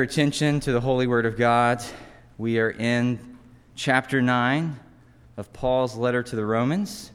Your 0.00 0.06
attention 0.06 0.60
to 0.60 0.72
the 0.72 0.80
Holy 0.80 1.06
Word 1.06 1.26
of 1.26 1.36
God. 1.36 1.84
We 2.38 2.58
are 2.58 2.70
in 2.70 3.36
chapter 3.74 4.22
9 4.22 4.80
of 5.36 5.52
Paul's 5.52 5.94
letter 5.94 6.22
to 6.22 6.36
the 6.36 6.46
Romans. 6.46 7.10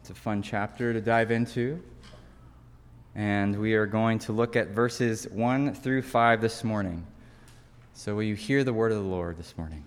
It's 0.00 0.10
a 0.10 0.14
fun 0.14 0.42
chapter 0.42 0.92
to 0.92 1.00
dive 1.00 1.30
into. 1.30 1.80
And 3.14 3.60
we 3.60 3.74
are 3.74 3.86
going 3.86 4.18
to 4.18 4.32
look 4.32 4.56
at 4.56 4.70
verses 4.70 5.28
1 5.28 5.74
through 5.74 6.02
5 6.02 6.40
this 6.40 6.64
morning. 6.64 7.06
So, 7.94 8.16
will 8.16 8.24
you 8.24 8.34
hear 8.34 8.64
the 8.64 8.72
word 8.72 8.90
of 8.90 8.98
the 8.98 9.08
Lord 9.08 9.38
this 9.38 9.56
morning? 9.56 9.84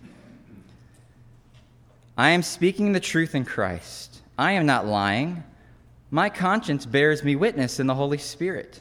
I 2.17 2.29
am 2.29 2.41
speaking 2.41 2.93
the 2.93 3.01
truth 3.01 3.35
in 3.35 3.43
Christ. 3.43 4.21
I 4.37 4.53
am 4.53 4.65
not 4.65 4.85
lying. 4.85 5.43
My 6.09 6.29
conscience 6.29 6.85
bears 6.85 7.21
me 7.21 7.35
witness 7.35 7.81
in 7.81 7.87
the 7.87 7.95
Holy 7.95 8.17
Spirit 8.17 8.79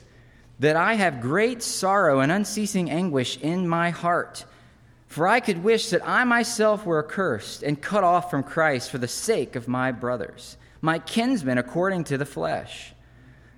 that 0.59 0.77
I 0.77 0.95
have 0.95 1.21
great 1.21 1.63
sorrow 1.63 2.21
and 2.21 2.33
unceasing 2.33 2.91
anguish 2.91 3.39
in 3.39 3.69
my 3.69 3.91
heart. 3.91 4.45
For 5.07 5.27
I 5.27 5.41
could 5.41 5.63
wish 5.63 5.91
that 5.91 6.07
I 6.07 6.25
myself 6.25 6.85
were 6.85 7.05
accursed 7.05 7.63
and 7.63 7.81
cut 7.81 8.05
off 8.05 8.31
from 8.31 8.43
Christ 8.43 8.91
for 8.91 8.99
the 8.99 9.09
sake 9.09 9.57
of 9.57 9.69
my 9.69 9.93
brothers, 9.93 10.57
my 10.81 10.99
kinsmen 10.99 11.59
according 11.59 12.05
to 12.05 12.19
the 12.19 12.27
flesh. 12.27 12.93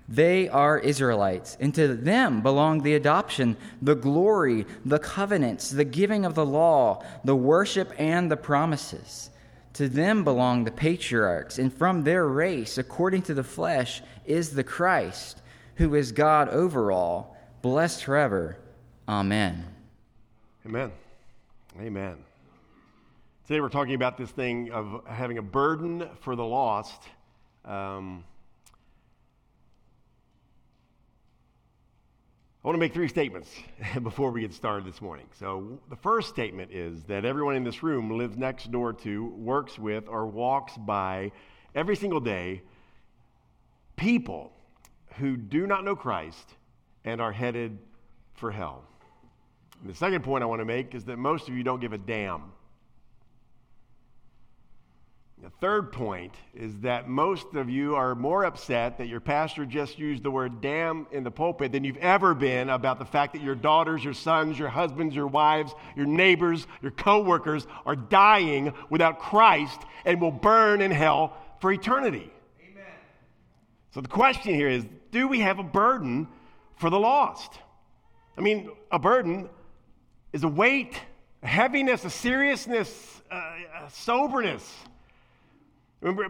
They 0.09 0.49
are 0.49 0.79
Israelites, 0.79 1.57
and 1.61 1.75
to 1.77 1.95
them 1.95 2.43
belong 2.43 2.83
the 2.83 2.95
adoption, 2.95 3.57
the 3.81 3.95
glory, 3.95 4.67
the 4.85 4.99
covenants, 4.99 5.71
the 5.71 5.85
giving 5.85 6.25
of 6.25 6.35
the 6.35 6.47
law, 6.47 7.05
the 7.25 7.37
worship, 7.37 7.93
and 7.97 8.31
the 8.31 8.37
promises. 8.37 9.31
To 9.75 9.89
them 9.89 10.25
belong 10.25 10.65
the 10.65 10.73
patriarchs, 10.73 11.59
and 11.59 11.73
from 11.73 12.03
their 12.03 12.27
race, 12.27 12.77
according 12.77 13.23
to 13.23 13.35
the 13.35 13.45
flesh, 13.45 14.03
is 14.27 14.51
the 14.51 14.65
Christ 14.65 15.41
who 15.77 15.95
is 15.95 16.13
God 16.13 16.49
over 16.49 16.93
all, 16.93 17.37
blessed 17.63 18.05
forever. 18.05 18.59
Amen. 19.09 19.67
Amen. 20.67 20.93
Amen. 21.81 22.19
Today 23.47 23.61
we're 23.61 23.69
talking 23.69 23.95
about 23.95 24.17
this 24.17 24.31
thing 24.31 24.71
of 24.71 25.03
having 25.07 25.39
a 25.39 25.43
burden 25.43 26.09
for 26.21 26.37
the 26.37 26.45
lost. 26.45 27.03
Um, 27.65 28.25
I 32.63 32.69
want 32.69 32.77
to 32.77 32.81
make 32.81 32.93
three 32.93 33.09
statements 33.09 33.51
before 34.03 34.31
we 34.31 34.43
get 34.43 34.53
started 34.53 34.87
this 34.87 35.01
morning. 35.01 35.27
So, 35.39 35.79
the 35.89 35.97
first 35.97 36.29
statement 36.29 36.71
is 36.73 37.05
that 37.05 37.25
everyone 37.25 37.57
in 37.57 37.65
this 37.65 37.83
room 37.83 38.19
lives 38.19 38.37
next 38.37 38.71
door 38.71 38.93
to, 38.93 39.27
works 39.29 39.79
with, 39.79 40.09
or 40.09 40.27
walks 40.27 40.77
by 40.77 41.33
every 41.75 41.97
single 41.97 42.21
day 42.21 42.61
people 43.97 44.53
who 45.21 45.37
do 45.37 45.67
not 45.67 45.85
know 45.85 45.95
Christ 45.95 46.55
and 47.05 47.21
are 47.21 47.33
headed 47.33 47.79
for 48.35 48.51
hell. 48.51 48.83
And 49.81 49.91
the 49.91 49.95
second 49.95 50.25
point 50.25 50.43
I 50.43 50.47
want 50.47 50.61
to 50.61 50.65
make 50.65 50.95
is 50.95 51.05
that 51.05 51.19
most 51.19 51.49
of 51.49 51.55
you 51.55 51.63
don't 51.63 51.81
give 51.81 51.93
a 51.93 51.99
damn. 51.99 52.53
The 55.43 55.51
third 55.51 55.91
point 55.91 56.35
is 56.55 56.77
that 56.81 57.09
most 57.09 57.55
of 57.55 57.71
you 57.71 57.97
are 57.97 58.15
more 58.15 58.45
upset 58.45 58.99
that 58.99 59.09
your 59.09 59.21
pastor 59.21 59.65
just 59.65 59.99
used 59.99 60.23
the 60.23 60.31
word 60.31 60.61
damn 60.61 61.07
in 61.13 61.25
the 61.25 61.31
pulpit 61.31 61.73
than 61.73 61.83
you've 61.83 61.97
ever 61.97 62.35
been 62.35 62.69
about 62.69 62.99
the 62.99 63.07
fact 63.07 63.33
that 63.33 63.43
your 63.43 63.55
daughters, 63.55 64.05
your 64.05 64.13
sons, 64.13 64.59
your 64.59 64.69
husbands, 64.69 65.15
your 65.15 65.27
wives, 65.27 65.73
your 65.97 66.05
neighbors, 66.05 66.67
your 66.83 66.91
coworkers 66.91 67.67
are 67.87 67.97
dying 67.97 68.75
without 68.91 69.19
Christ 69.19 69.81
and 70.05 70.21
will 70.21 70.31
burn 70.31 70.83
in 70.83 70.91
hell 70.91 71.35
for 71.61 71.73
eternity. 71.73 72.31
So 73.93 74.01
the 74.01 74.09
question 74.09 74.55
here 74.55 74.69
is 74.69 74.85
do 75.11 75.29
we 75.29 75.41
have 75.41 75.59
a 75.59 75.65
burden 75.65 76.29
for 76.77 76.91
the 76.91 76.99
lost? 76.99 77.53
I 78.39 78.41
mean, 78.41 78.71
a 78.91 78.99
burden 78.99 79.49
is 80.33 80.45
a 80.45 80.49
weight, 80.49 81.01
a 81.43 81.47
heaviness, 81.47 82.05
a 82.05 82.11
seriousness, 82.11 83.21
uh, 83.31 83.37
a 83.85 83.91
soberness. 83.91 84.73
Remember, 86.01 86.29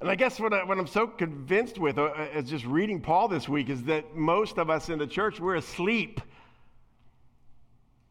and 0.00 0.08
I 0.10 0.14
guess 0.14 0.38
what, 0.38 0.52
I, 0.52 0.62
what 0.62 0.78
I'm 0.78 0.86
so 0.86 1.06
convinced 1.06 1.78
with 1.78 1.98
uh, 1.98 2.12
is 2.34 2.48
just 2.48 2.64
reading 2.64 3.00
Paul 3.00 3.28
this 3.28 3.48
week 3.48 3.68
is 3.68 3.82
that 3.84 4.14
most 4.14 4.58
of 4.58 4.70
us 4.70 4.90
in 4.90 4.98
the 4.98 5.06
church, 5.06 5.40
we're 5.40 5.56
asleep. 5.56 6.20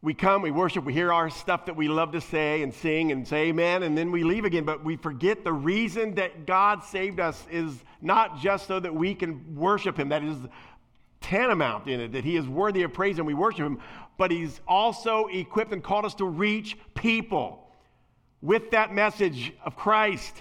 We 0.00 0.14
come, 0.14 0.42
we 0.42 0.52
worship, 0.52 0.84
we 0.84 0.92
hear 0.92 1.12
our 1.12 1.28
stuff 1.28 1.66
that 1.66 1.74
we 1.74 1.88
love 1.88 2.12
to 2.12 2.20
say 2.20 2.62
and 2.62 2.72
sing 2.72 3.10
and 3.10 3.26
say 3.26 3.48
amen, 3.48 3.82
and 3.82 3.98
then 3.98 4.12
we 4.12 4.22
leave 4.22 4.44
again. 4.44 4.64
But 4.64 4.84
we 4.84 4.96
forget 4.96 5.42
the 5.42 5.52
reason 5.52 6.14
that 6.14 6.46
God 6.46 6.84
saved 6.84 7.18
us 7.18 7.44
is 7.50 7.72
not 8.00 8.38
just 8.38 8.68
so 8.68 8.78
that 8.78 8.94
we 8.94 9.16
can 9.16 9.56
worship 9.56 9.98
Him, 9.98 10.10
that 10.10 10.22
is 10.22 10.36
tantamount 11.20 11.88
in 11.88 11.98
it, 11.98 12.12
that 12.12 12.24
He 12.24 12.36
is 12.36 12.46
worthy 12.46 12.84
of 12.84 12.92
praise 12.92 13.18
and 13.18 13.26
we 13.26 13.34
worship 13.34 13.66
Him, 13.66 13.80
but 14.18 14.30
He's 14.30 14.60
also 14.68 15.26
equipped 15.26 15.72
and 15.72 15.82
called 15.82 16.04
us 16.04 16.14
to 16.16 16.26
reach 16.26 16.78
people 16.94 17.68
with 18.40 18.70
that 18.70 18.94
message 18.94 19.52
of 19.64 19.74
Christ. 19.74 20.32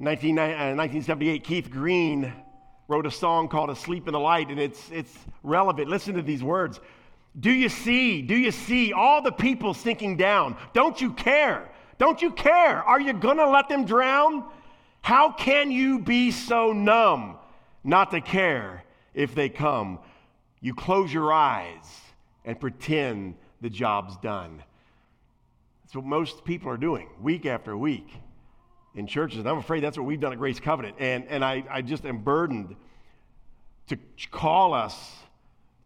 In 0.00 0.06
19, 0.06 0.38
uh, 0.38 0.42
1978, 0.42 1.44
Keith 1.44 1.70
Green 1.70 2.32
wrote 2.88 3.06
a 3.06 3.12
song 3.12 3.46
called 3.46 3.70
Asleep 3.70 4.08
in 4.08 4.12
the 4.12 4.18
Light, 4.18 4.48
and 4.48 4.58
it's, 4.58 4.90
it's 4.90 5.16
relevant. 5.44 5.88
Listen 5.88 6.16
to 6.16 6.22
these 6.22 6.42
words. 6.42 6.80
Do 7.38 7.50
you 7.50 7.68
see? 7.68 8.22
Do 8.22 8.36
you 8.36 8.50
see 8.50 8.92
all 8.92 9.22
the 9.22 9.32
people 9.32 9.74
sinking 9.74 10.16
down? 10.16 10.56
Don't 10.74 11.00
you 11.00 11.12
care? 11.12 11.70
Don't 11.98 12.20
you 12.20 12.30
care? 12.30 12.82
Are 12.82 13.00
you 13.00 13.12
going 13.12 13.38
to 13.38 13.48
let 13.48 13.68
them 13.68 13.84
drown? 13.84 14.44
How 15.00 15.32
can 15.32 15.70
you 15.70 15.98
be 15.98 16.30
so 16.30 16.72
numb 16.72 17.36
not 17.84 18.10
to 18.10 18.20
care 18.20 18.84
if 19.14 19.34
they 19.34 19.48
come? 19.48 19.98
You 20.60 20.74
close 20.74 21.12
your 21.12 21.32
eyes 21.32 22.00
and 22.44 22.58
pretend 22.60 23.34
the 23.60 23.70
job's 23.70 24.16
done. 24.18 24.62
That's 25.82 25.94
what 25.96 26.04
most 26.04 26.44
people 26.44 26.70
are 26.70 26.76
doing 26.76 27.08
week 27.20 27.46
after 27.46 27.76
week 27.76 28.08
in 28.94 29.06
churches. 29.06 29.38
And 29.38 29.48
I'm 29.48 29.58
afraid 29.58 29.82
that's 29.82 29.96
what 29.96 30.06
we've 30.06 30.20
done 30.20 30.32
at 30.32 30.38
Grace 30.38 30.60
Covenant. 30.60 30.96
And, 30.98 31.26
and 31.28 31.44
I, 31.44 31.64
I 31.70 31.82
just 31.82 32.04
am 32.04 32.18
burdened 32.18 32.76
to 33.88 33.98
call 34.30 34.74
us 34.74 35.21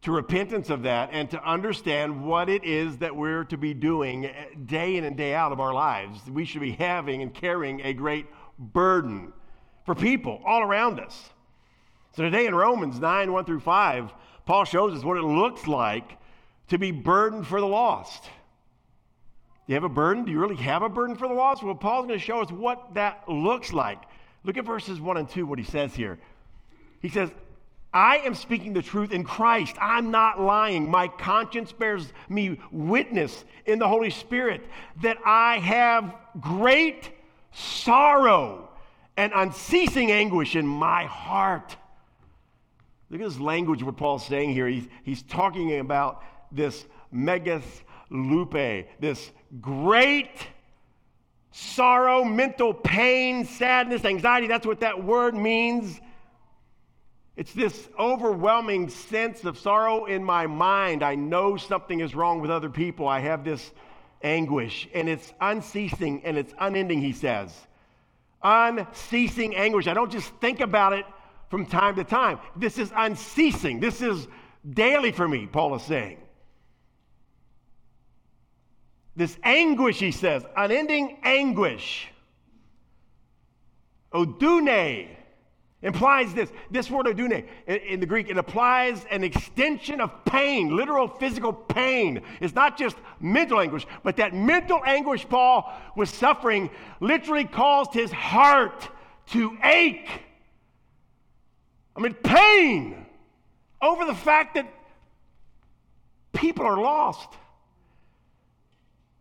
to 0.07 0.13
repentance 0.13 0.71
of 0.71 0.85
that 0.85 1.09
and 1.11 1.29
to 1.29 1.45
understand 1.45 2.25
what 2.25 2.49
it 2.49 2.63
is 2.63 2.99
that 2.99 3.17
we're 3.17 3.43
to 3.43 3.57
be 3.57 3.75
doing 3.75 4.27
eh, 4.27 4.45
day 4.65 4.95
in 4.95 5.03
and 5.03 5.17
day 5.17 5.35
out 5.35 5.51
of 5.51 5.59
our 5.59 5.75
lives. 5.75 6.21
We 6.31 6.45
should 6.45 6.61
be 6.61 6.71
having 6.71 7.23
and 7.23 7.35
carrying 7.35 7.81
a 7.81 7.93
great 7.93 8.27
burden 8.57 9.33
for 9.85 9.97
people 9.97 10.41
all 10.47 10.63
around 10.63 11.01
us. 11.01 11.31
So 12.15 12.23
today 12.23 12.47
in 12.47 12.55
Romans 12.55 13.01
9 13.01 13.33
1 13.33 13.45
through 13.47 13.59
5, 13.59 14.13
Paul 14.45 14.65
shows 14.65 14.97
us 14.97 15.03
what 15.03 15.17
it 15.17 15.25
looks 15.25 15.67
like 15.67 16.19
to 16.69 16.79
be 16.79 16.93
burdened 16.93 17.49
for 17.49 17.61
the 17.61 17.67
lost. 17.67 18.23
Do 18.23 19.73
you 19.73 19.75
have 19.75 19.83
a 19.83 19.89
burden? 19.89 20.25
Do 20.25 20.31
you 20.31 20.39
really 20.39 20.55
have 20.55 20.83
a 20.83 20.89
burden 20.89 21.17
for 21.17 21.27
the 21.27 21.35
lost? 21.35 21.65
Well, 21.65 21.75
Paul's 21.75 22.07
going 22.07 22.21
to 22.21 22.25
show 22.25 22.43
us 22.43 22.53
what 22.53 22.95
that 22.95 23.29
looks 23.29 23.73
like. 23.73 24.05
Look 24.45 24.57
at 24.57 24.65
verses 24.65 25.01
1 25.01 25.17
and 25.17 25.29
2, 25.29 25.47
what 25.47 25.59
he 25.59 25.65
says 25.65 25.97
here. 25.97 26.21
He 27.03 27.09
says, 27.09 27.33
I 27.97 28.19
am 28.27 28.35
speaking 28.35 28.75
the 28.75 28.83
truth 28.83 29.11
in 29.11 29.25
Christ. 29.25 29.75
I'm 29.81 30.11
not 30.11 30.39
lying. 30.39 30.91
My 30.91 31.09
conscience 31.09 31.73
bears 31.73 32.13
me 32.29 32.61
witness 32.71 33.47
in 33.65 33.79
the 33.79 33.89
Holy 33.89 34.11
Spirit 34.11 34.67
that 35.01 35.17
I 35.25 35.57
have 35.61 36.15
great 36.39 37.11
sorrow 37.55 38.69
and 39.17 39.33
unceasing 39.35 40.13
anguish 40.13 40.57
in 40.57 40.67
my 40.67 41.05
heart. 41.05 41.75
Look 43.09 43.23
at 43.23 43.27
this 43.27 43.41
language, 43.41 43.83
what 43.83 43.97
Paul's 43.97 44.27
saying 44.27 44.53
here. 44.53 44.69
He's, 44.69 44.87
he's 45.03 45.23
talking 45.23 45.79
about 45.79 46.23
this 46.53 46.85
megas 47.11 47.65
lupe, 48.11 48.89
this 49.01 49.31
great 49.63 50.49
sorrow, 51.51 52.25
mental 52.25 52.75
pain, 52.75 53.47
sadness, 53.47 54.05
anxiety. 54.05 54.49
That's 54.49 54.67
what 54.67 54.81
that 54.81 55.03
word 55.03 55.35
means. 55.35 55.99
It's 57.37 57.53
this 57.53 57.89
overwhelming 57.99 58.89
sense 58.89 59.45
of 59.45 59.59
sorrow 59.59 60.07
in 60.07 60.25
my 60.25 60.47
mind. 60.47 61.03
I 61.03 61.15
know 61.15 61.57
something 61.59 62.01
is 62.01 62.15
wrong 62.15 62.41
with 62.41 62.51
other 62.51 62.71
people. 62.71 63.07
I 63.07 63.21
have 63.21 63.45
this 63.45 63.73
anguish, 64.23 64.89
and 64.95 65.09
it's 65.09 65.33
unceasing 65.41 66.23
and 66.25 66.39
it's 66.39 66.55
unending, 66.59 67.01
he 67.01 67.13
says. 67.13 67.55
Unceasing 68.43 69.55
anguish. 69.55 69.87
I 69.87 69.95
don't 69.95 70.11
just 70.11 70.33
think 70.37 70.61
about 70.61 70.95
it 70.95 71.05
from 71.51 71.67
time 71.67 71.95
to 71.97 72.05
time. 72.05 72.39
This 72.57 72.79
is 72.79 72.91
unceasing. 72.97 73.81
This 73.81 74.01
is 74.01 74.27
daily 74.69 75.13
for 75.13 75.29
me, 75.29 75.47
Paul 75.47 75.75
is 75.77 75.83
saying. 75.83 76.19
This 79.15 79.37
anguish, 79.43 79.99
he 79.99 80.11
says, 80.11 80.45
unending 80.57 81.19
anguish. 81.23 82.09
Odune 84.13 85.09
implies 85.83 86.33
this. 86.35 86.51
This 86.71 86.91
word 86.91 87.07
odune 87.07 87.47
in, 87.67 87.77
in, 87.77 88.01
the 88.01 88.07
Greek, 88.07 88.29
it 88.29 88.37
applies 88.37 89.05
an 89.11 89.23
extension 89.23 90.01
of 90.01 90.25
pain, 90.25 90.75
literal 90.75 91.09
physical 91.09 91.53
pain. 91.53 92.23
It's 92.41 92.55
not 92.55 92.79
just 92.79 92.97
mental 93.21 93.61
anguish, 93.61 93.87
but 94.03 94.17
that 94.17 94.35
mental 94.35 94.81
anguish 94.85 95.29
Paul 95.29 95.73
was 95.95 96.11
suffering 96.11 96.71
literally 97.01 97.45
caused 97.45 97.93
his 97.93 98.11
heart 98.11 98.89
to 99.29 99.57
ache. 99.63 100.09
I 101.95 102.01
mean, 102.01 102.15
pain 102.15 103.07
over 103.81 104.05
the 104.05 104.15
fact 104.15 104.55
that 104.55 104.73
people 106.33 106.67
are 106.67 106.79
lost. 106.79 107.29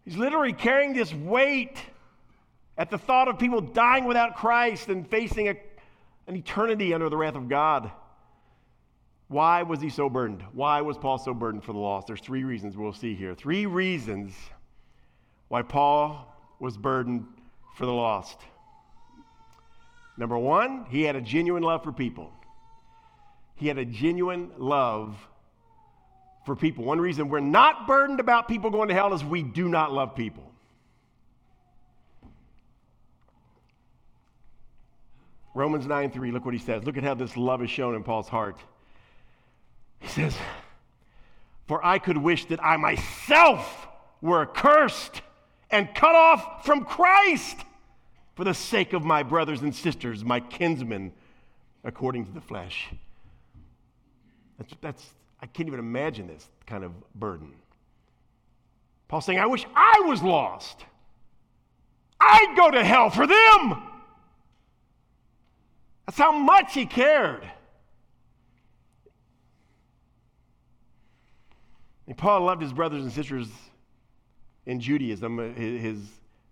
He's 0.03 0.17
literally 0.17 0.53
carrying 0.53 0.93
this 0.93 1.13
weight 1.13 1.77
at 2.77 2.89
the 2.89 2.97
thought 2.97 3.27
of 3.27 3.39
people 3.39 3.61
dying 3.61 4.05
without 4.05 4.35
Christ 4.35 4.89
and 4.89 5.09
facing 5.09 5.47
a, 5.47 5.55
an 6.27 6.35
eternity 6.35 6.93
under 6.93 7.09
the 7.09 7.17
wrath 7.17 7.35
of 7.35 7.49
God. 7.49 7.91
Why 9.27 9.63
was 9.63 9.81
he 9.81 9.89
so 9.89 10.09
burdened? 10.09 10.43
Why 10.53 10.81
was 10.81 10.97
Paul 10.97 11.17
so 11.17 11.33
burdened 11.33 11.63
for 11.63 11.73
the 11.73 11.79
lost? 11.79 12.07
There's 12.07 12.21
three 12.21 12.43
reasons 12.43 12.77
we'll 12.77 12.93
see 12.93 13.15
here. 13.15 13.33
Three 13.33 13.65
reasons 13.65 14.33
why 15.47 15.63
Paul 15.63 16.31
was 16.59 16.77
burdened 16.77 17.25
for 17.75 17.85
the 17.85 17.93
lost. 17.93 18.39
Number 20.17 20.37
one, 20.37 20.85
he 20.89 21.03
had 21.03 21.15
a 21.15 21.21
genuine 21.21 21.63
love 21.63 21.83
for 21.83 21.91
people. 21.91 22.31
He 23.55 23.67
had 23.67 23.77
a 23.77 23.85
genuine 23.85 24.51
love 24.57 25.17
for 26.45 26.55
people. 26.55 26.83
One 26.83 27.01
reason 27.01 27.29
we're 27.29 27.39
not 27.39 27.87
burdened 27.87 28.19
about 28.19 28.47
people 28.47 28.69
going 28.69 28.89
to 28.89 28.93
hell 28.93 29.13
is 29.13 29.23
we 29.23 29.43
do 29.43 29.67
not 29.67 29.91
love 29.91 30.15
people. 30.15 30.43
Romans 35.55 35.87
9 35.87 36.11
3, 36.11 36.31
look 36.31 36.45
what 36.45 36.53
he 36.53 36.59
says. 36.59 36.83
Look 36.83 36.97
at 36.97 37.03
how 37.03 37.15
this 37.15 37.35
love 37.37 37.63
is 37.63 37.69
shown 37.69 37.95
in 37.95 38.03
Paul's 38.03 38.27
heart. 38.27 38.59
He 39.99 40.09
says, 40.09 40.37
For 41.65 41.83
I 41.83 41.97
could 41.97 42.17
wish 42.17 42.45
that 42.45 42.63
I 42.63 42.75
myself 42.75 43.87
were 44.21 44.41
accursed 44.41 45.21
and 45.71 45.95
cut 45.95 46.13
off 46.13 46.65
from 46.65 46.83
Christ 46.83 47.57
for 48.35 48.43
the 48.43 48.53
sake 48.53 48.91
of 48.91 49.05
my 49.05 49.23
brothers 49.23 49.61
and 49.61 49.73
sisters, 49.73 50.25
my 50.25 50.41
kinsmen, 50.41 51.13
according 51.85 52.25
to 52.25 52.31
the 52.33 52.41
flesh. 52.41 52.89
That's, 54.57 54.73
that's, 54.81 55.13
I 55.41 55.45
can't 55.45 55.67
even 55.67 55.79
imagine 55.79 56.27
this 56.27 56.49
kind 56.67 56.83
of 56.83 56.91
burden. 57.15 57.53
Paul 59.07 59.21
saying, 59.21 59.39
I 59.39 59.45
wish 59.45 59.65
I 59.73 60.01
was 60.05 60.21
lost. 60.21 60.83
I'd 62.19 62.55
go 62.57 62.71
to 62.71 62.83
hell 62.83 63.09
for 63.09 63.25
them. 63.25 63.94
That's 66.05 66.17
how 66.17 66.31
much 66.31 66.73
he 66.73 66.85
cared. 66.85 67.49
And 72.07 72.17
Paul 72.17 72.41
loved 72.41 72.61
his 72.61 72.73
brothers 72.73 73.03
and 73.03 73.11
sisters 73.11 73.47
in 74.65 74.79
Judaism, 74.79 75.39
uh, 75.39 75.53
his, 75.53 75.99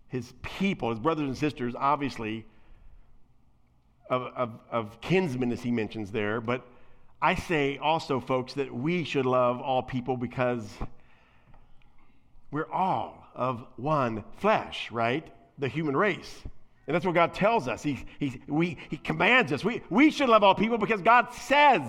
his 0.08 0.34
people, 0.42 0.90
his 0.90 1.00
brothers 1.00 1.28
and 1.28 1.38
sisters, 1.38 1.76
obviously, 1.78 2.46
of, 4.10 4.24
of, 4.36 4.60
of 4.72 5.02
kinsmen, 5.02 5.52
as 5.52 5.62
he 5.62 5.72
mentions 5.72 6.12
there. 6.12 6.42
But 6.42 6.66
I 7.22 7.36
say 7.36 7.78
also, 7.78 8.20
folks, 8.20 8.54
that 8.54 8.74
we 8.74 9.04
should 9.04 9.26
love 9.26 9.62
all 9.62 9.84
people 9.84 10.18
because 10.18 10.68
we're 12.52 12.72
all 12.72 13.26
of 13.36 13.66
one 13.78 14.24
flesh, 14.38 14.92
right? 14.92 15.28
The 15.58 15.68
human 15.68 15.96
race. 15.96 16.44
And 16.88 16.94
that's 16.94 17.06
what 17.06 17.16
God 17.16 17.34
tells 17.34 17.68
us. 17.68 17.82
He, 17.82 18.06
he, 18.20 18.42
we, 18.48 18.78
he 18.90 18.98
commands 18.98 19.52
us. 19.54 19.64
We, 19.64 19.82
we 19.90 20.12
should 20.12 20.30
love 20.30 20.44
all 20.44 20.56
people 20.56 20.78
because 20.78 21.02
God 21.02 21.34
says 21.34 21.82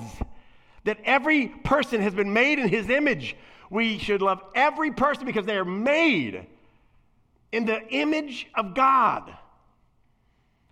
that 0.85 0.99
every 1.05 1.49
person 1.49 2.01
has 2.01 2.15
been 2.15 2.33
made 2.33 2.59
in 2.59 2.69
his 2.69 2.89
image. 2.89 3.37
We 3.71 3.99
should 3.99 4.23
love 4.23 4.41
every 4.55 4.93
person 4.93 5.25
because 5.25 5.47
they 5.47 5.57
are 5.57 5.65
made 5.65 6.47
in 7.51 7.65
the 7.65 7.81
image 7.89 8.47
of 8.55 8.75
God. 8.75 9.35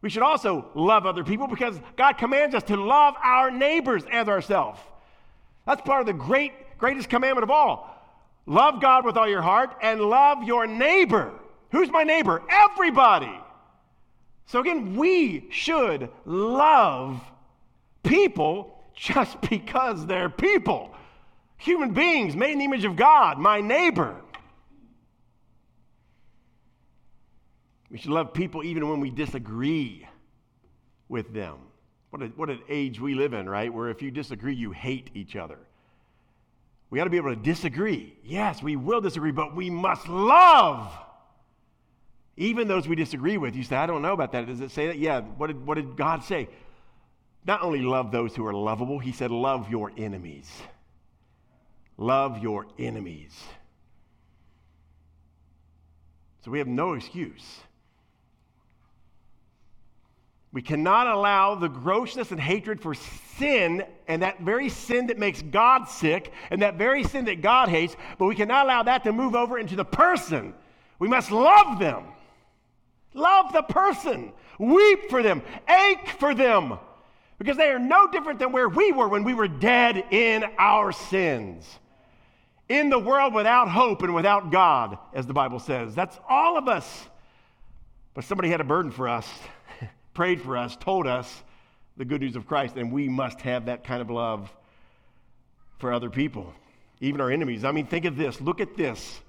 We 0.02 0.10
should 0.10 0.22
also 0.22 0.66
love 0.74 1.06
other 1.06 1.24
people 1.24 1.46
because 1.46 1.80
God 1.96 2.14
commands 2.14 2.54
us 2.54 2.64
to 2.64 2.76
love 2.76 3.14
our 3.22 3.50
neighbors 3.50 4.04
as 4.10 4.28
ourselves. 4.28 4.80
That's 5.66 5.80
part 5.82 6.00
of 6.00 6.06
the 6.06 6.12
great, 6.12 6.52
greatest 6.78 7.08
commandment 7.08 7.44
of 7.44 7.50
all. 7.50 7.88
Love 8.46 8.80
God 8.80 9.04
with 9.04 9.16
all 9.16 9.28
your 9.28 9.42
heart 9.42 9.76
and 9.80 10.00
love 10.00 10.42
your 10.42 10.66
neighbor. 10.66 11.32
Who's 11.70 11.90
my 11.90 12.02
neighbor? 12.02 12.42
Everybody. 12.50 13.32
So 14.52 14.60
again, 14.60 14.96
we 14.96 15.46
should 15.50 16.10
love 16.26 17.22
people 18.02 18.84
just 18.94 19.40
because 19.48 20.04
they're 20.04 20.28
people. 20.28 20.90
Human 21.56 21.94
beings 21.94 22.36
made 22.36 22.52
in 22.52 22.58
the 22.58 22.66
image 22.66 22.84
of 22.84 22.94
God, 22.94 23.38
my 23.38 23.62
neighbor. 23.62 24.14
We 27.90 27.96
should 27.96 28.10
love 28.10 28.34
people 28.34 28.62
even 28.62 28.90
when 28.90 29.00
we 29.00 29.08
disagree 29.08 30.06
with 31.08 31.32
them. 31.32 31.56
What, 32.10 32.20
a, 32.20 32.26
what 32.26 32.50
an 32.50 32.60
age 32.68 33.00
we 33.00 33.14
live 33.14 33.32
in, 33.32 33.48
right? 33.48 33.72
Where 33.72 33.88
if 33.88 34.02
you 34.02 34.10
disagree, 34.10 34.54
you 34.54 34.70
hate 34.70 35.08
each 35.14 35.34
other. 35.34 35.60
We 36.90 36.98
got 36.98 37.04
to 37.04 37.10
be 37.10 37.16
able 37.16 37.34
to 37.34 37.40
disagree. 37.40 38.18
Yes, 38.22 38.62
we 38.62 38.76
will 38.76 39.00
disagree, 39.00 39.32
but 39.32 39.56
we 39.56 39.70
must 39.70 40.10
love 40.10 40.92
even 42.36 42.68
those 42.68 42.88
we 42.88 42.96
disagree 42.96 43.36
with. 43.36 43.54
You 43.54 43.62
say, 43.62 43.76
I 43.76 43.86
don't 43.86 44.02
know 44.02 44.12
about 44.12 44.32
that. 44.32 44.46
Does 44.46 44.60
it 44.60 44.70
say 44.70 44.86
that? 44.88 44.98
Yeah. 44.98 45.20
What 45.20 45.48
did, 45.48 45.66
what 45.66 45.74
did 45.74 45.96
God 45.96 46.24
say? 46.24 46.48
Not 47.44 47.62
only 47.62 47.80
love 47.80 48.10
those 48.10 48.34
who 48.34 48.46
are 48.46 48.54
lovable, 48.54 48.98
He 48.98 49.12
said, 49.12 49.30
love 49.30 49.70
your 49.70 49.92
enemies. 49.96 50.50
Love 51.96 52.42
your 52.42 52.66
enemies. 52.78 53.32
So 56.44 56.50
we 56.50 56.58
have 56.58 56.68
no 56.68 56.94
excuse. 56.94 57.60
We 60.52 60.60
cannot 60.60 61.06
allow 61.06 61.54
the 61.54 61.68
grossness 61.68 62.30
and 62.30 62.40
hatred 62.40 62.80
for 62.80 62.94
sin 62.94 63.84
and 64.06 64.22
that 64.22 64.40
very 64.40 64.68
sin 64.68 65.06
that 65.06 65.18
makes 65.18 65.40
God 65.40 65.88
sick 65.88 66.30
and 66.50 66.60
that 66.60 66.76
very 66.76 67.04
sin 67.04 67.24
that 67.24 67.40
God 67.40 67.68
hates, 67.68 67.96
but 68.18 68.26
we 68.26 68.34
cannot 68.34 68.66
allow 68.66 68.82
that 68.82 69.04
to 69.04 69.12
move 69.12 69.34
over 69.34 69.58
into 69.58 69.76
the 69.76 69.84
person. 69.84 70.52
We 70.98 71.08
must 71.08 71.30
love 71.30 71.78
them. 71.78 72.04
Love 73.14 73.52
the 73.52 73.62
person. 73.62 74.32
Weep 74.58 75.10
for 75.10 75.22
them. 75.22 75.42
Ache 75.68 76.08
for 76.18 76.34
them. 76.34 76.78
Because 77.38 77.56
they 77.56 77.70
are 77.70 77.78
no 77.78 78.06
different 78.10 78.38
than 78.38 78.52
where 78.52 78.68
we 78.68 78.92
were 78.92 79.08
when 79.08 79.24
we 79.24 79.34
were 79.34 79.48
dead 79.48 80.04
in 80.10 80.44
our 80.58 80.92
sins. 80.92 81.66
In 82.68 82.88
the 82.88 82.98
world 82.98 83.34
without 83.34 83.68
hope 83.68 84.02
and 84.02 84.14
without 84.14 84.50
God, 84.50 84.96
as 85.12 85.26
the 85.26 85.32
Bible 85.32 85.58
says. 85.58 85.94
That's 85.94 86.18
all 86.28 86.56
of 86.56 86.68
us. 86.68 87.08
But 88.14 88.24
somebody 88.24 88.48
had 88.48 88.60
a 88.60 88.64
burden 88.64 88.90
for 88.90 89.08
us, 89.08 89.28
prayed 90.14 90.40
for 90.40 90.56
us, 90.56 90.76
told 90.76 91.06
us 91.06 91.42
the 91.96 92.04
good 92.04 92.20
news 92.20 92.36
of 92.36 92.46
Christ, 92.46 92.76
and 92.76 92.92
we 92.92 93.08
must 93.08 93.40
have 93.40 93.66
that 93.66 93.84
kind 93.84 94.00
of 94.00 94.10
love 94.10 94.52
for 95.78 95.92
other 95.92 96.10
people, 96.10 96.54
even 97.00 97.20
our 97.20 97.30
enemies. 97.30 97.64
I 97.64 97.72
mean, 97.72 97.86
think 97.86 98.04
of 98.04 98.16
this. 98.16 98.40
Look 98.40 98.60
at 98.60 98.76
this. 98.76 99.20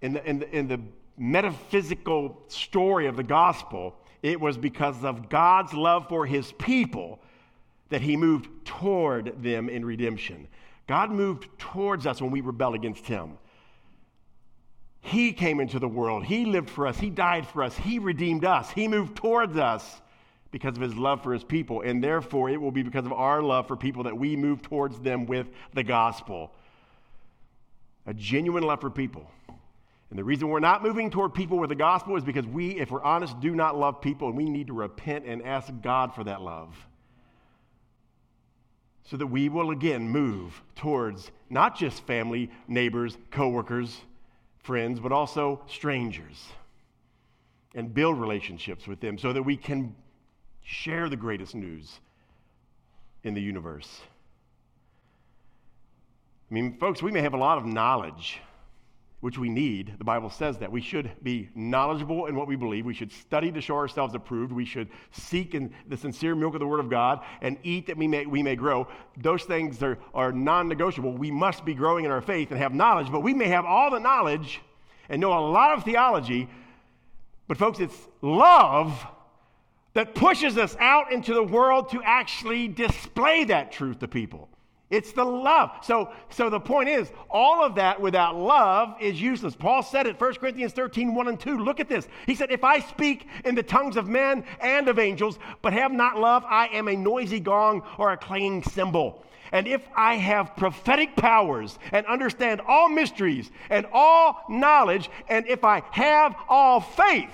In 0.00 0.14
the, 0.14 0.24
in 0.28 0.38
the, 0.38 0.56
in 0.56 0.68
the 0.68 0.80
metaphysical 1.16 2.42
story 2.48 3.06
of 3.06 3.16
the 3.16 3.22
gospel, 3.22 3.94
it 4.22 4.40
was 4.40 4.56
because 4.56 5.04
of 5.04 5.28
God's 5.28 5.74
love 5.74 6.08
for 6.08 6.26
his 6.26 6.52
people 6.52 7.20
that 7.88 8.00
he 8.00 8.16
moved 8.16 8.48
toward 8.64 9.42
them 9.42 9.68
in 9.68 9.84
redemption. 9.84 10.48
God 10.86 11.10
moved 11.10 11.48
towards 11.58 12.06
us 12.06 12.20
when 12.20 12.30
we 12.30 12.40
rebelled 12.40 12.74
against 12.74 13.06
him. 13.06 13.38
He 15.00 15.32
came 15.32 15.58
into 15.60 15.78
the 15.78 15.88
world. 15.88 16.24
He 16.24 16.44
lived 16.44 16.70
for 16.70 16.86
us. 16.86 16.98
He 16.98 17.10
died 17.10 17.46
for 17.46 17.62
us. 17.62 17.76
He 17.76 17.98
redeemed 17.98 18.44
us. 18.44 18.70
He 18.70 18.86
moved 18.86 19.16
towards 19.16 19.56
us 19.56 20.00
because 20.52 20.76
of 20.76 20.82
his 20.82 20.94
love 20.94 21.22
for 21.22 21.32
his 21.32 21.42
people. 21.42 21.80
And 21.82 22.02
therefore, 22.02 22.48
it 22.50 22.60
will 22.60 22.70
be 22.70 22.82
because 22.82 23.04
of 23.04 23.12
our 23.12 23.42
love 23.42 23.66
for 23.66 23.76
people 23.76 24.04
that 24.04 24.16
we 24.16 24.36
move 24.36 24.62
towards 24.62 24.98
them 25.00 25.26
with 25.26 25.48
the 25.74 25.82
gospel. 25.82 26.52
A 28.06 28.14
genuine 28.14 28.62
love 28.62 28.80
for 28.80 28.90
people 28.90 29.28
and 30.12 30.18
the 30.18 30.24
reason 30.24 30.48
we're 30.48 30.60
not 30.60 30.82
moving 30.82 31.08
toward 31.08 31.32
people 31.32 31.56
with 31.56 31.70
the 31.70 31.74
gospel 31.74 32.16
is 32.16 32.22
because 32.22 32.46
we, 32.46 32.72
if 32.72 32.90
we're 32.90 33.02
honest, 33.02 33.40
do 33.40 33.54
not 33.54 33.78
love 33.78 34.02
people, 34.02 34.28
and 34.28 34.36
we 34.36 34.44
need 34.44 34.66
to 34.66 34.74
repent 34.74 35.24
and 35.24 35.42
ask 35.42 35.72
God 35.80 36.14
for 36.14 36.22
that 36.24 36.42
love. 36.42 36.76
So 39.04 39.16
that 39.16 39.28
we 39.28 39.48
will 39.48 39.70
again 39.70 40.06
move 40.06 40.60
towards 40.76 41.30
not 41.48 41.78
just 41.78 42.06
family, 42.06 42.50
neighbors, 42.68 43.16
coworkers, 43.30 44.02
friends, 44.58 45.00
but 45.00 45.12
also 45.12 45.62
strangers. 45.66 46.46
And 47.74 47.94
build 47.94 48.20
relationships 48.20 48.86
with 48.86 49.00
them 49.00 49.16
so 49.16 49.32
that 49.32 49.42
we 49.42 49.56
can 49.56 49.96
share 50.62 51.08
the 51.08 51.16
greatest 51.16 51.54
news 51.54 52.00
in 53.24 53.32
the 53.32 53.40
universe. 53.40 54.02
I 56.50 56.54
mean, 56.54 56.76
folks, 56.76 57.00
we 57.00 57.10
may 57.12 57.22
have 57.22 57.32
a 57.32 57.38
lot 57.38 57.56
of 57.56 57.64
knowledge 57.64 58.42
which 59.22 59.38
we 59.38 59.48
need. 59.48 59.94
The 59.98 60.04
Bible 60.04 60.30
says 60.30 60.58
that. 60.58 60.72
We 60.72 60.80
should 60.80 61.08
be 61.22 61.48
knowledgeable 61.54 62.26
in 62.26 62.34
what 62.34 62.48
we 62.48 62.56
believe. 62.56 62.84
We 62.84 62.92
should 62.92 63.12
study 63.12 63.52
to 63.52 63.60
show 63.60 63.76
ourselves 63.76 64.16
approved. 64.16 64.52
We 64.52 64.64
should 64.64 64.88
seek 65.12 65.54
in 65.54 65.72
the 65.86 65.96
sincere 65.96 66.34
milk 66.34 66.54
of 66.54 66.60
the 66.60 66.66
Word 66.66 66.80
of 66.80 66.90
God 66.90 67.20
and 67.40 67.56
eat 67.62 67.86
that 67.86 67.96
we 67.96 68.08
may, 68.08 68.26
we 68.26 68.42
may 68.42 68.56
grow. 68.56 68.88
Those 69.16 69.44
things 69.44 69.80
are, 69.80 69.96
are 70.12 70.32
non 70.32 70.66
negotiable. 70.66 71.16
We 71.16 71.30
must 71.30 71.64
be 71.64 71.72
growing 71.72 72.04
in 72.04 72.10
our 72.10 72.20
faith 72.20 72.50
and 72.50 72.58
have 72.58 72.74
knowledge, 72.74 73.12
but 73.12 73.20
we 73.20 73.32
may 73.32 73.46
have 73.46 73.64
all 73.64 73.92
the 73.92 74.00
knowledge 74.00 74.60
and 75.08 75.20
know 75.20 75.32
a 75.32 75.46
lot 75.46 75.78
of 75.78 75.84
theology. 75.84 76.48
But, 77.46 77.58
folks, 77.58 77.78
it's 77.78 77.96
love 78.22 79.06
that 79.94 80.16
pushes 80.16 80.58
us 80.58 80.76
out 80.80 81.12
into 81.12 81.32
the 81.32 81.44
world 81.44 81.90
to 81.90 82.02
actually 82.02 82.66
display 82.66 83.44
that 83.44 83.70
truth 83.70 84.00
to 84.00 84.08
people. 84.08 84.48
It's 84.92 85.12
the 85.12 85.24
love. 85.24 85.70
So, 85.82 86.10
so 86.28 86.50
the 86.50 86.60
point 86.60 86.90
is, 86.90 87.10
all 87.30 87.64
of 87.64 87.76
that 87.76 87.98
without 87.98 88.36
love 88.36 88.94
is 89.00 89.18
useless. 89.18 89.56
Paul 89.56 89.82
said 89.82 90.06
it, 90.06 90.20
1 90.20 90.34
Corinthians 90.34 90.74
13, 90.74 91.14
1 91.14 91.28
and 91.28 91.40
2. 91.40 91.56
Look 91.56 91.80
at 91.80 91.88
this. 91.88 92.06
He 92.26 92.34
said, 92.34 92.50
If 92.50 92.62
I 92.62 92.80
speak 92.80 93.26
in 93.46 93.54
the 93.54 93.62
tongues 93.62 93.96
of 93.96 94.06
men 94.06 94.44
and 94.60 94.88
of 94.88 94.98
angels, 94.98 95.38
but 95.62 95.72
have 95.72 95.92
not 95.92 96.20
love, 96.20 96.44
I 96.46 96.66
am 96.68 96.88
a 96.88 96.94
noisy 96.94 97.40
gong 97.40 97.82
or 97.96 98.12
a 98.12 98.18
clanging 98.18 98.64
cymbal. 98.64 99.24
And 99.50 99.66
if 99.66 99.80
I 99.96 100.16
have 100.16 100.56
prophetic 100.56 101.16
powers 101.16 101.78
and 101.90 102.04
understand 102.04 102.60
all 102.60 102.90
mysteries 102.90 103.50
and 103.70 103.86
all 103.94 104.44
knowledge, 104.50 105.08
and 105.26 105.46
if 105.46 105.64
I 105.64 105.82
have 105.92 106.36
all 106.50 106.82
faith, 106.82 107.32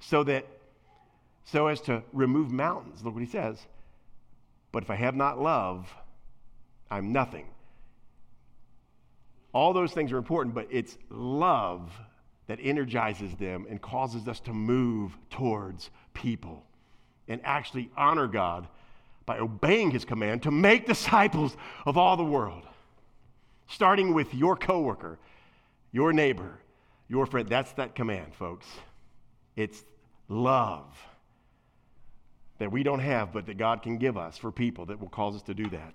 so 0.00 0.24
that 0.24 0.46
so 1.44 1.68
as 1.68 1.80
to 1.82 2.02
remove 2.12 2.50
mountains, 2.50 3.04
look 3.04 3.14
what 3.14 3.22
he 3.22 3.30
says. 3.30 3.56
But 4.72 4.82
if 4.82 4.90
I 4.90 4.96
have 4.96 5.14
not 5.14 5.40
love, 5.40 5.88
I'm 6.92 7.10
nothing. 7.10 7.46
All 9.54 9.72
those 9.72 9.92
things 9.92 10.12
are 10.12 10.18
important, 10.18 10.54
but 10.54 10.68
it's 10.70 10.98
love 11.08 11.90
that 12.48 12.58
energizes 12.62 13.34
them 13.36 13.66
and 13.70 13.80
causes 13.80 14.28
us 14.28 14.40
to 14.40 14.52
move 14.52 15.16
towards 15.30 15.88
people 16.12 16.64
and 17.28 17.40
actually 17.44 17.90
honor 17.96 18.26
God 18.26 18.68
by 19.24 19.38
obeying 19.38 19.90
his 19.90 20.04
command 20.04 20.42
to 20.42 20.50
make 20.50 20.86
disciples 20.94 21.56
of 21.86 21.96
all 21.96 22.18
the 22.18 22.24
world. 22.24 22.64
Starting 23.68 24.12
with 24.12 24.34
your 24.34 24.54
coworker, 24.54 25.18
your 25.92 26.12
neighbor, 26.12 26.58
your 27.08 27.24
friend. 27.24 27.48
That's 27.48 27.72
that 27.72 27.94
command, 27.94 28.34
folks. 28.34 28.66
It's 29.56 29.82
love 30.28 30.94
that 32.58 32.70
we 32.70 32.82
don't 32.82 33.00
have, 33.00 33.32
but 33.32 33.46
that 33.46 33.56
God 33.56 33.82
can 33.82 33.96
give 33.96 34.18
us 34.18 34.36
for 34.36 34.52
people 34.52 34.84
that 34.86 35.00
will 35.00 35.08
cause 35.08 35.34
us 35.36 35.42
to 35.42 35.54
do 35.54 35.70
that. 35.70 35.94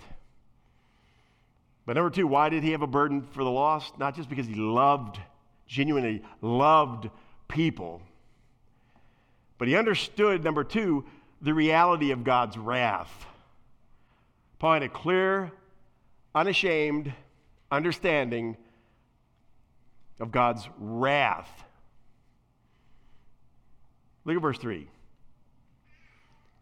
But 1.88 1.96
number 1.96 2.10
two, 2.10 2.28
why 2.28 2.50
did 2.50 2.64
he 2.64 2.72
have 2.72 2.82
a 2.82 2.88
burden 2.88 3.26
for 3.32 3.46
the 3.46 3.50
lost? 3.50 3.98
Not 3.98 4.14
just 4.14 4.28
because 4.28 4.46
he 4.46 4.56
loved, 4.56 5.18
genuinely 5.68 6.22
loved 6.42 7.10
people, 7.48 8.02
but 9.58 9.70
he 9.70 9.76
understood, 9.78 10.44
number 10.44 10.66
two, 10.66 11.06
the 11.42 11.54
reality 11.54 12.12
of 12.12 12.26
God's 12.26 12.58
wrath. 12.58 13.26
Paul 14.60 14.74
had 14.74 14.84
a 14.84 14.90
clear, 14.90 15.54
unashamed 16.36 17.14
understanding 17.72 18.58
of 20.20 20.30
God's 20.30 20.68
wrath. 20.78 21.50
Look 24.26 24.36
at 24.36 24.42
verse 24.42 24.58
3. 24.58 24.90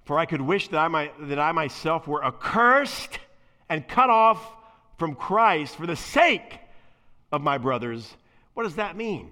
For 0.03 0.19
I 0.19 0.27
could 0.27 0.41
wish 0.41 0.67
that 0.67 0.77
I, 0.77 0.87
might, 0.87 1.29
that 1.29 1.39
I 1.39 1.51
myself 1.51 2.07
were 2.07 2.23
accursed 2.23 3.17
and 3.69 3.87
cut 3.87 4.11
off 4.11 4.39
from 4.97 5.15
Christ 5.15 5.75
for 5.75 5.87
the 5.87 5.95
sake 5.95 6.59
of 7.31 7.41
my 7.41 7.57
brothers. 7.57 8.13
What 8.53 8.63
does 8.63 8.75
that 8.75 8.95
mean? 8.95 9.31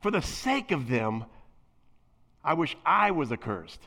For 0.00 0.10
the 0.10 0.20
sake 0.20 0.70
of 0.70 0.88
them, 0.88 1.24
I 2.44 2.54
wish 2.54 2.76
I 2.84 3.12
was 3.12 3.30
accursed. 3.32 3.80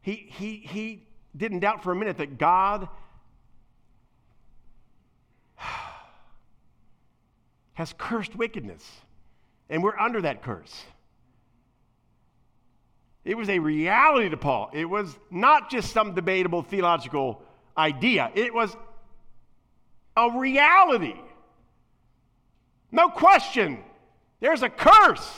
He, 0.00 0.26
he, 0.30 0.56
he 0.56 1.06
didn't 1.36 1.60
doubt 1.60 1.82
for 1.82 1.92
a 1.92 1.96
minute 1.96 2.16
that 2.18 2.38
God 2.38 2.88
has 7.74 7.94
cursed 7.96 8.34
wickedness, 8.34 8.84
and 9.68 9.82
we're 9.82 9.98
under 9.98 10.22
that 10.22 10.42
curse. 10.42 10.84
It 13.24 13.36
was 13.36 13.48
a 13.48 13.60
reality 13.60 14.28
to 14.30 14.36
Paul. 14.36 14.70
It 14.72 14.86
was 14.86 15.16
not 15.30 15.70
just 15.70 15.92
some 15.92 16.14
debatable 16.14 16.62
theological 16.62 17.40
idea, 17.76 18.30
it 18.34 18.52
was 18.52 18.76
a 20.16 20.30
reality. 20.38 21.14
No 22.90 23.08
question. 23.08 23.78
There's 24.40 24.62
a 24.62 24.68
curse. 24.68 25.30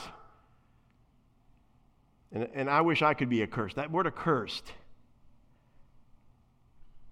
And, 2.33 2.49
and 2.55 2.71
I 2.71 2.81
wish 2.81 3.03
I 3.03 3.15
could 3.15 3.29
be 3.29 3.43
accursed. 3.43 3.77
That 3.77 3.91
word 3.91 4.07
accursed, 4.07 4.73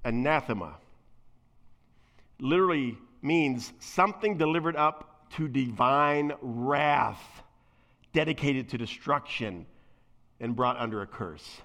anathema, 0.04 0.76
literally 2.40 2.99
means 3.21 3.73
something 3.78 4.37
delivered 4.37 4.75
up 4.75 5.31
to 5.37 5.47
divine 5.47 6.33
wrath, 6.42 7.23
dedicated 8.12 8.69
to 8.71 8.78
destruction, 8.78 9.64
and 10.40 10.57
brought 10.57 10.76
under 10.76 11.02
a 11.02 11.07
curse. 11.07 11.61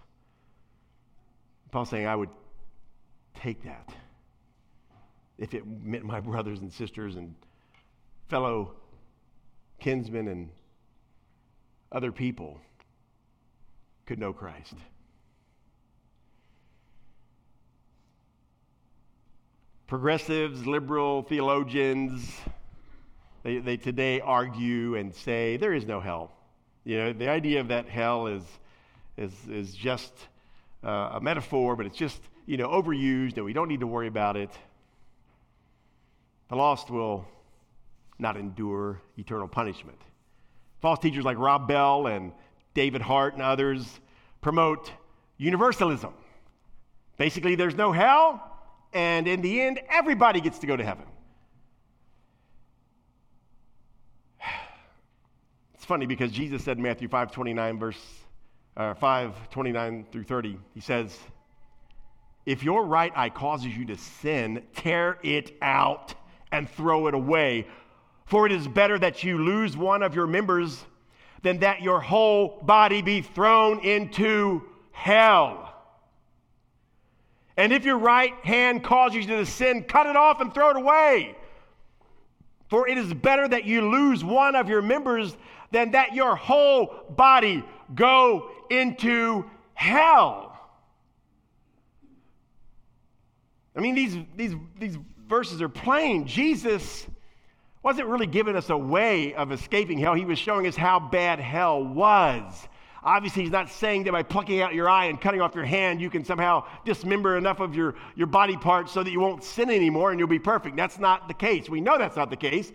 Paul's 1.72 1.90
saying, 1.90 2.06
I 2.06 2.16
would 2.16 2.30
take 3.34 3.64
that 3.64 3.90
if 5.38 5.54
it 5.54 5.64
meant 5.66 6.04
my 6.04 6.20
brothers 6.20 6.62
and 6.62 6.72
sisters 6.72 7.16
and 7.16 7.34
fellow 8.28 8.74
kinsmen 9.80 10.28
and 10.28 10.50
other 11.92 12.12
people 12.12 12.60
could 14.06 14.20
know 14.20 14.34
Christ. 14.34 14.74
Progressives, 19.86 20.66
liberal 20.66 21.22
theologians, 21.22 22.40
they, 23.44 23.60
they 23.60 23.78
today 23.78 24.20
argue 24.20 24.96
and 24.96 25.14
say 25.14 25.56
there 25.56 25.74
is 25.74 25.86
no 25.86 26.02
hell. 26.02 26.32
You 26.84 26.98
know, 26.98 27.14
the 27.14 27.30
idea 27.30 27.62
of 27.62 27.70
that 27.70 27.88
hell 27.88 28.28
is, 28.28 28.44
is, 29.16 29.32
is 29.50 29.74
just 29.74 30.12
uh, 30.84 31.12
a 31.14 31.22
metaphor, 31.22 31.76
but 31.76 31.86
it's 31.86 31.98
just, 31.98 32.20
you 32.46 32.58
know, 32.58 32.68
overused 32.68 33.38
and 33.38 33.46
we 33.46 33.54
don't 33.54 33.70
need 33.70 33.80
to 33.80 33.88
worry 33.88 34.08
about 34.08 34.36
it. 34.36 34.52
The 36.50 36.56
lost 36.56 36.90
will 36.90 37.28
not 38.20 38.38
endure 38.38 39.02
eternal 39.18 39.48
punishment. 39.48 40.00
False 40.82 41.00
teachers 41.00 41.26
like 41.26 41.38
Rob 41.38 41.68
Bell 41.68 42.08
and 42.08 42.32
David 42.74 43.02
Hart 43.02 43.34
and 43.34 43.42
others 43.42 44.00
promote 44.42 44.92
universalism. 45.38 46.14
Basically, 47.18 47.56
there's 47.56 47.76
no 47.76 47.92
hell, 47.92 48.60
and 48.94 49.28
in 49.28 49.42
the 49.42 49.60
end, 49.62 49.80
everybody 49.90 50.40
gets 50.40 50.60
to 50.60 50.68
go 50.68 50.78
to 50.78 50.84
heaven. 50.84 51.06
It's 55.74 55.86
funny 55.86 56.06
because 56.06 56.32
Jesus 56.32 56.64
said 56.64 56.78
in 56.78 56.84
Matthew 56.84 57.08
5 57.08 57.32
29, 57.32 57.80
verse 57.80 58.04
uh, 58.76 58.94
5 58.94 59.50
29 59.50 60.06
through 60.12 60.24
30, 60.24 60.58
he 60.74 60.82
says, 60.82 61.18
If 62.46 62.64
your 62.64 62.86
right 62.86 63.12
eye 63.16 63.30
causes 63.30 63.76
you 63.76 63.86
to 63.86 63.98
sin, 63.98 64.64
tear 64.76 65.18
it 65.24 65.56
out 65.62 66.14
and 66.52 66.70
throw 66.70 67.08
it 67.08 67.14
away. 67.14 67.68
For 68.26 68.46
it 68.46 68.52
is 68.52 68.68
better 68.68 69.00
that 69.00 69.24
you 69.24 69.38
lose 69.38 69.78
one 69.78 70.04
of 70.04 70.16
your 70.16 70.28
members 70.28 70.84
than 71.44 71.60
that 71.60 71.82
your 71.82 72.00
whole 72.00 72.60
body 72.62 73.02
be 73.02 73.22
thrown 73.22 73.80
into 73.80 74.64
hell. 74.92 75.74
And 77.56 77.74
if 77.74 77.86
your 77.86 77.98
right 77.98 78.34
hand 78.44 78.84
causes 78.84 79.26
you 79.26 79.38
to 79.38 79.46
sin, 79.46 79.84
cut 79.84 80.06
it 80.06 80.16
off 80.16 80.42
and 80.42 80.54
throw 80.54 80.70
it 80.70 80.76
away. 80.76 81.36
For 82.70 82.88
it 82.88 82.98
is 82.98 83.14
better 83.14 83.48
that 83.48 83.66
you 83.66 83.90
lose 83.90 84.24
one 84.24 84.56
of 84.56 84.70
your 84.70 84.82
members 84.82 85.36
than 85.72 85.92
that 85.92 86.14
your 86.14 86.36
whole 86.36 87.06
body 87.16 87.64
go 87.96 88.50
into 88.70 89.46
hell. 89.74 90.60
I 93.76 93.80
mean, 93.80 93.96
these, 93.96 94.18
these, 94.36 94.56
these 94.78 94.98
verses 95.28 95.62
are 95.62 95.70
plain. 95.70 96.26
Jesus 96.26 97.06
wasn't 97.84 98.08
really 98.08 98.28
giving 98.28 98.56
us 98.56 98.70
a 98.70 98.78
way 98.78 99.34
of 99.34 99.52
escaping 99.52 99.98
hell, 99.98 100.14
he 100.14 100.26
was 100.26 100.40
showing 100.40 100.68
us 100.68 100.76
how 100.76 101.00
bad 101.00 101.40
hell 101.40 101.84
was. 101.84 102.68
Obviously, 103.04 103.44
he's 103.44 103.52
not 103.52 103.70
saying 103.70 104.04
that 104.04 104.12
by 104.12 104.24
plucking 104.24 104.60
out 104.60 104.74
your 104.74 104.90
eye 104.90 105.06
and 105.06 105.22
cutting 105.22 105.40
off 105.40 105.56
your 105.56 105.64
hand, 105.64 106.02
you 106.02 106.10
can 106.10 106.26
somehow 106.26 106.66
dismember 106.84 107.38
enough 107.38 107.62
of 107.62 107.74
your, 107.74 107.96
your 108.16 108.28
body 108.28 108.58
parts 108.58 108.92
so 108.92 109.04
that 109.04 109.12
you 109.12 109.20
won't 109.20 109.44
sin 109.44 109.70
anymore 109.70 110.12
and 110.12 110.20
you'll 110.20 110.28
be 110.28 110.40
perfect. 110.40 110.76
That's 110.76 111.00
not 111.00 111.28
the 111.30 111.34
case. 111.34 111.70
We 111.70 111.80
know 111.80 111.98
that's 111.98 112.18
not 112.18 112.30
the 112.30 112.36
case 112.36 112.74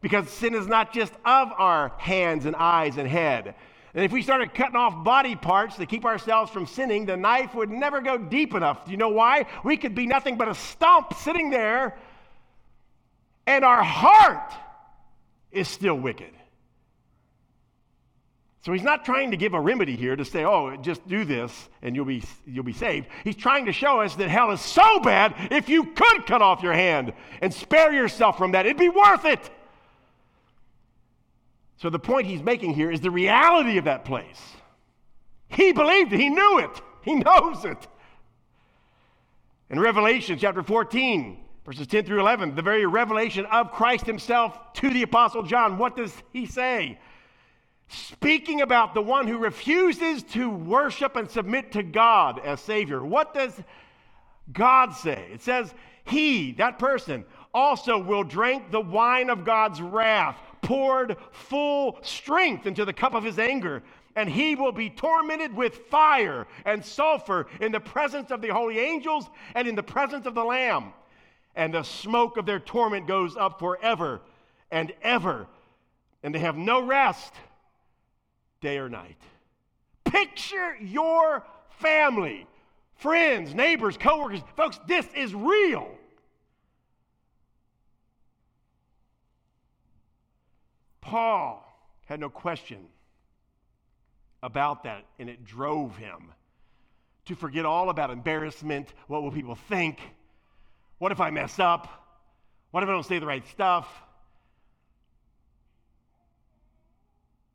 because 0.00 0.28
sin 0.30 0.54
is 0.54 0.66
not 0.66 0.92
just 0.92 1.12
of 1.24 1.52
our 1.56 1.92
hands 1.98 2.46
and 2.46 2.56
eyes 2.56 2.96
and 2.96 3.06
head. 3.06 3.54
And 3.94 4.04
if 4.04 4.12
we 4.12 4.22
started 4.22 4.54
cutting 4.54 4.76
off 4.76 5.04
body 5.04 5.34
parts 5.34 5.76
to 5.76 5.86
keep 5.86 6.04
ourselves 6.04 6.50
from 6.50 6.66
sinning, 6.66 7.06
the 7.06 7.16
knife 7.16 7.54
would 7.54 7.70
never 7.70 8.00
go 8.00 8.18
deep 8.18 8.54
enough. 8.54 8.84
Do 8.84 8.90
you 8.90 8.96
know 8.96 9.08
why? 9.08 9.46
We 9.64 9.76
could 9.76 9.94
be 9.94 10.06
nothing 10.06 10.36
but 10.36 10.48
a 10.48 10.54
stump 10.54 11.14
sitting 11.14 11.50
there, 11.50 11.96
and 13.46 13.64
our 13.64 13.82
heart 13.82 14.52
is 15.50 15.68
still 15.68 15.94
wicked. 15.94 16.32
So 18.68 18.72
he's 18.72 18.82
not 18.82 19.04
trying 19.04 19.30
to 19.30 19.38
give 19.38 19.54
a 19.54 19.60
remedy 19.60 19.96
here 19.96 20.14
to 20.14 20.26
say, 20.26 20.44
oh, 20.44 20.76
just 20.76 21.06
do 21.08 21.24
this 21.24 21.70
and 21.80 21.96
you'll 21.96 22.04
be, 22.04 22.22
you'll 22.44 22.64
be 22.64 22.74
saved. 22.74 23.06
He's 23.24 23.36
trying 23.36 23.64
to 23.64 23.72
show 23.72 24.00
us 24.00 24.16
that 24.16 24.28
hell 24.28 24.50
is 24.50 24.60
so 24.60 25.00
bad, 25.00 25.34
if 25.50 25.70
you 25.70 25.84
could 25.84 26.26
cut 26.26 26.42
off 26.42 26.62
your 26.62 26.74
hand 26.74 27.14
and 27.40 27.54
spare 27.54 27.94
yourself 27.94 28.36
from 28.36 28.52
that, 28.52 28.66
it'd 28.66 28.76
be 28.76 28.90
worth 28.90 29.24
it. 29.24 29.48
So 31.78 31.90
the 31.90 31.98
point 31.98 32.26
he's 32.26 32.42
making 32.42 32.74
here 32.74 32.90
is 32.90 33.00
the 33.00 33.10
reality 33.10 33.78
of 33.78 33.84
that 33.84 34.04
place. 34.04 34.40
He 35.48 35.72
believed 35.72 36.12
it, 36.12 36.20
he 36.20 36.28
knew 36.28 36.58
it, 36.58 36.82
he 37.02 37.14
knows 37.14 37.64
it. 37.64 37.86
In 39.70 39.80
Revelation 39.80 40.38
chapter 40.38 40.62
14, 40.62 41.38
Verses 41.68 41.86
10 41.86 42.06
through 42.06 42.20
11, 42.20 42.54
the 42.54 42.62
very 42.62 42.86
revelation 42.86 43.44
of 43.44 43.72
Christ 43.72 44.06
himself 44.06 44.72
to 44.72 44.88
the 44.88 45.02
Apostle 45.02 45.42
John. 45.42 45.76
What 45.76 45.96
does 45.96 46.14
he 46.32 46.46
say? 46.46 46.98
Speaking 47.88 48.62
about 48.62 48.94
the 48.94 49.02
one 49.02 49.28
who 49.28 49.36
refuses 49.36 50.22
to 50.32 50.48
worship 50.48 51.14
and 51.14 51.30
submit 51.30 51.72
to 51.72 51.82
God 51.82 52.40
as 52.42 52.62
Savior. 52.62 53.04
What 53.04 53.34
does 53.34 53.52
God 54.50 54.94
say? 54.94 55.28
It 55.30 55.42
says, 55.42 55.74
He, 56.04 56.52
that 56.52 56.78
person, 56.78 57.26
also 57.52 57.98
will 57.98 58.24
drink 58.24 58.70
the 58.70 58.80
wine 58.80 59.28
of 59.28 59.44
God's 59.44 59.82
wrath, 59.82 60.38
poured 60.62 61.16
full 61.30 61.98
strength 62.02 62.66
into 62.66 62.84
the 62.84 62.92
cup 62.92 63.14
of 63.14 63.24
his 63.24 63.38
anger 63.38 63.82
and 64.16 64.28
he 64.28 64.56
will 64.56 64.72
be 64.72 64.90
tormented 64.90 65.54
with 65.54 65.76
fire 65.90 66.46
and 66.64 66.84
sulfur 66.84 67.46
in 67.60 67.70
the 67.70 67.78
presence 67.78 68.30
of 68.30 68.40
the 68.40 68.48
holy 68.48 68.78
angels 68.78 69.26
and 69.54 69.68
in 69.68 69.76
the 69.76 69.82
presence 69.82 70.26
of 70.26 70.34
the 70.34 70.42
Lamb 70.42 70.92
and 71.58 71.74
the 71.74 71.82
smoke 71.82 72.36
of 72.36 72.46
their 72.46 72.60
torment 72.60 73.06
goes 73.06 73.36
up 73.36 73.58
forever 73.58 74.20
and 74.70 74.92
ever, 75.02 75.46
and 76.22 76.34
they 76.34 76.38
have 76.38 76.56
no 76.56 76.80
rest 76.80 77.32
day 78.60 78.78
or 78.78 78.88
night. 78.88 79.16
Picture 80.04 80.76
your 80.80 81.44
family, 81.80 82.46
friends, 82.96 83.54
neighbors, 83.54 83.96
coworkers. 83.96 84.40
Folks, 84.56 84.78
this 84.86 85.06
is 85.16 85.34
real. 85.34 85.97
Paul 91.08 91.64
had 92.04 92.20
no 92.20 92.28
question 92.28 92.86
about 94.42 94.84
that, 94.84 95.06
and 95.18 95.30
it 95.30 95.42
drove 95.42 95.96
him 95.96 96.32
to 97.24 97.34
forget 97.34 97.64
all 97.64 97.88
about 97.88 98.10
embarrassment. 98.10 98.92
What 99.06 99.22
will 99.22 99.32
people 99.32 99.54
think? 99.54 100.00
What 100.98 101.10
if 101.10 101.18
I 101.18 101.30
mess 101.30 101.58
up? 101.58 101.88
What 102.72 102.82
if 102.82 102.90
I 102.90 102.92
don't 102.92 103.06
say 103.06 103.18
the 103.18 103.26
right 103.26 103.46
stuff? 103.48 103.88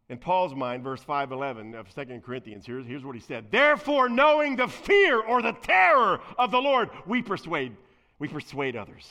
In 0.09 0.17
Paul's 0.17 0.55
mind, 0.55 0.83
verse 0.83 1.03
511 1.03 1.75
of 1.75 1.93
2 1.93 2.21
Corinthians, 2.25 2.65
here's, 2.65 2.87
here's 2.87 3.05
what 3.05 3.13
he 3.13 3.21
said. 3.21 3.51
Therefore, 3.51 4.09
knowing 4.09 4.55
the 4.55 4.67
fear 4.67 5.21
or 5.21 5.43
the 5.43 5.53
terror 5.53 6.21
of 6.39 6.49
the 6.49 6.59
Lord, 6.59 6.89
we 7.05 7.21
persuade, 7.21 7.75
we 8.17 8.27
persuade 8.27 8.75
others. 8.75 9.07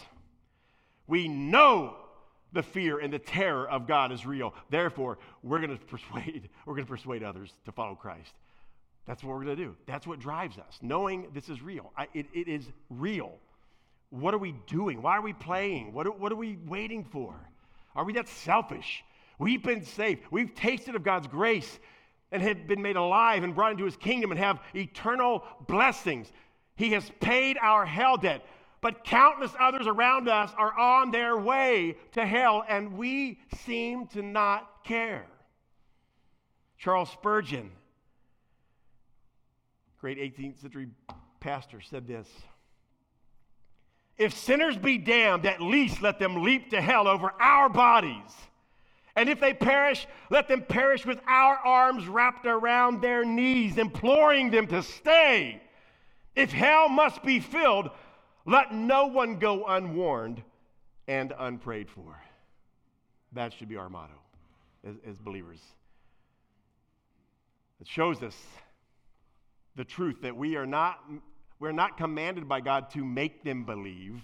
We 1.06 1.28
know 1.28 1.96
the 2.52 2.62
fear 2.62 2.98
and 2.98 3.12
the 3.12 3.18
terror 3.18 3.68
of 3.68 3.86
God 3.86 4.12
is 4.12 4.26
real. 4.26 4.54
Therefore, 4.70 5.18
we're 5.42 5.58
going 5.58 5.76
to 5.76 5.84
persuade, 5.84 6.48
we're 6.66 6.74
going 6.74 6.86
to 6.86 6.90
persuade 6.90 7.22
others 7.22 7.52
to 7.64 7.72
follow 7.72 7.94
Christ. 7.94 8.32
That's 9.06 9.22
what 9.22 9.30
we're 9.30 9.44
going 9.44 9.56
to 9.56 9.64
do. 9.64 9.76
That's 9.86 10.06
what 10.06 10.20
drives 10.20 10.58
us, 10.58 10.78
knowing 10.80 11.26
this 11.34 11.48
is 11.48 11.60
real. 11.60 11.92
I, 11.96 12.08
it, 12.14 12.26
it 12.32 12.48
is 12.48 12.68
real. 12.88 13.32
What 14.10 14.34
are 14.34 14.38
we 14.38 14.54
doing? 14.66 15.02
Why 15.02 15.16
are 15.16 15.22
we 15.22 15.32
playing? 15.32 15.92
What 15.92 16.20
what 16.20 16.30
are 16.30 16.36
we 16.36 16.58
waiting 16.66 17.02
for? 17.02 17.34
Are 17.96 18.04
we 18.04 18.12
that 18.12 18.28
selfish? 18.28 19.02
We've 19.38 19.62
been 19.62 19.84
saved. 19.84 20.22
We've 20.30 20.54
tasted 20.54 20.94
of 20.94 21.02
God's 21.02 21.26
grace 21.26 21.78
and 22.30 22.42
have 22.42 22.66
been 22.66 22.82
made 22.82 22.96
alive 22.96 23.42
and 23.42 23.54
brought 23.54 23.72
into 23.72 23.84
his 23.84 23.96
kingdom 23.96 24.30
and 24.30 24.38
have 24.38 24.60
eternal 24.74 25.44
blessings. 25.66 26.30
He 26.76 26.92
has 26.92 27.10
paid 27.20 27.58
our 27.60 27.84
hell 27.84 28.16
debt, 28.16 28.44
but 28.82 29.04
countless 29.04 29.52
others 29.58 29.86
around 29.86 30.28
us 30.28 30.52
are 30.58 30.78
on 30.78 31.10
their 31.10 31.38
way 31.38 31.96
to 32.12 32.26
hell, 32.26 32.62
and 32.68 32.98
we 32.98 33.38
seem 33.64 34.06
to 34.08 34.20
not 34.20 34.84
care. 34.84 35.24
Charles 36.76 37.08
Spurgeon, 37.10 37.70
great 40.00 40.18
18th 40.18 40.60
century 40.60 40.88
pastor, 41.40 41.80
said 41.80 42.06
this 42.06 42.28
if 44.18 44.36
sinners 44.36 44.76
be 44.76 44.98
damned, 44.98 45.46
at 45.46 45.62
least 45.62 46.02
let 46.02 46.18
them 46.18 46.42
leap 46.42 46.70
to 46.70 46.80
hell 46.80 47.08
over 47.08 47.32
our 47.40 47.68
bodies. 47.68 48.32
And 49.14 49.28
if 49.28 49.40
they 49.40 49.54
perish, 49.54 50.06
let 50.30 50.48
them 50.48 50.62
perish 50.62 51.04
with 51.04 51.20
our 51.26 51.56
arms 51.56 52.06
wrapped 52.06 52.46
around 52.46 53.00
their 53.00 53.24
knees, 53.24 53.78
imploring 53.78 54.50
them 54.50 54.66
to 54.68 54.82
stay. 54.82 55.62
If 56.34 56.50
hell 56.50 56.88
must 56.88 57.22
be 57.22 57.40
filled, 57.40 57.90
let 58.44 58.72
no 58.72 59.06
one 59.06 59.38
go 59.38 59.64
unwarned 59.66 60.42
and 61.06 61.32
unprayed 61.38 61.88
for. 61.88 62.20
That 63.32 63.52
should 63.52 63.68
be 63.68 63.76
our 63.76 63.88
motto 63.88 64.14
as, 64.84 64.96
as 65.06 65.18
believers. 65.18 65.60
It 67.80 67.88
shows 67.88 68.22
us 68.22 68.36
the 69.76 69.84
truth 69.84 70.22
that 70.22 70.36
we 70.36 70.56
are 70.56 70.66
not 70.66 71.00
we're 71.58 71.70
not 71.70 71.96
commanded 71.96 72.48
by 72.48 72.60
God 72.60 72.90
to 72.90 73.04
make 73.04 73.44
them 73.44 73.64
believe. 73.64 74.20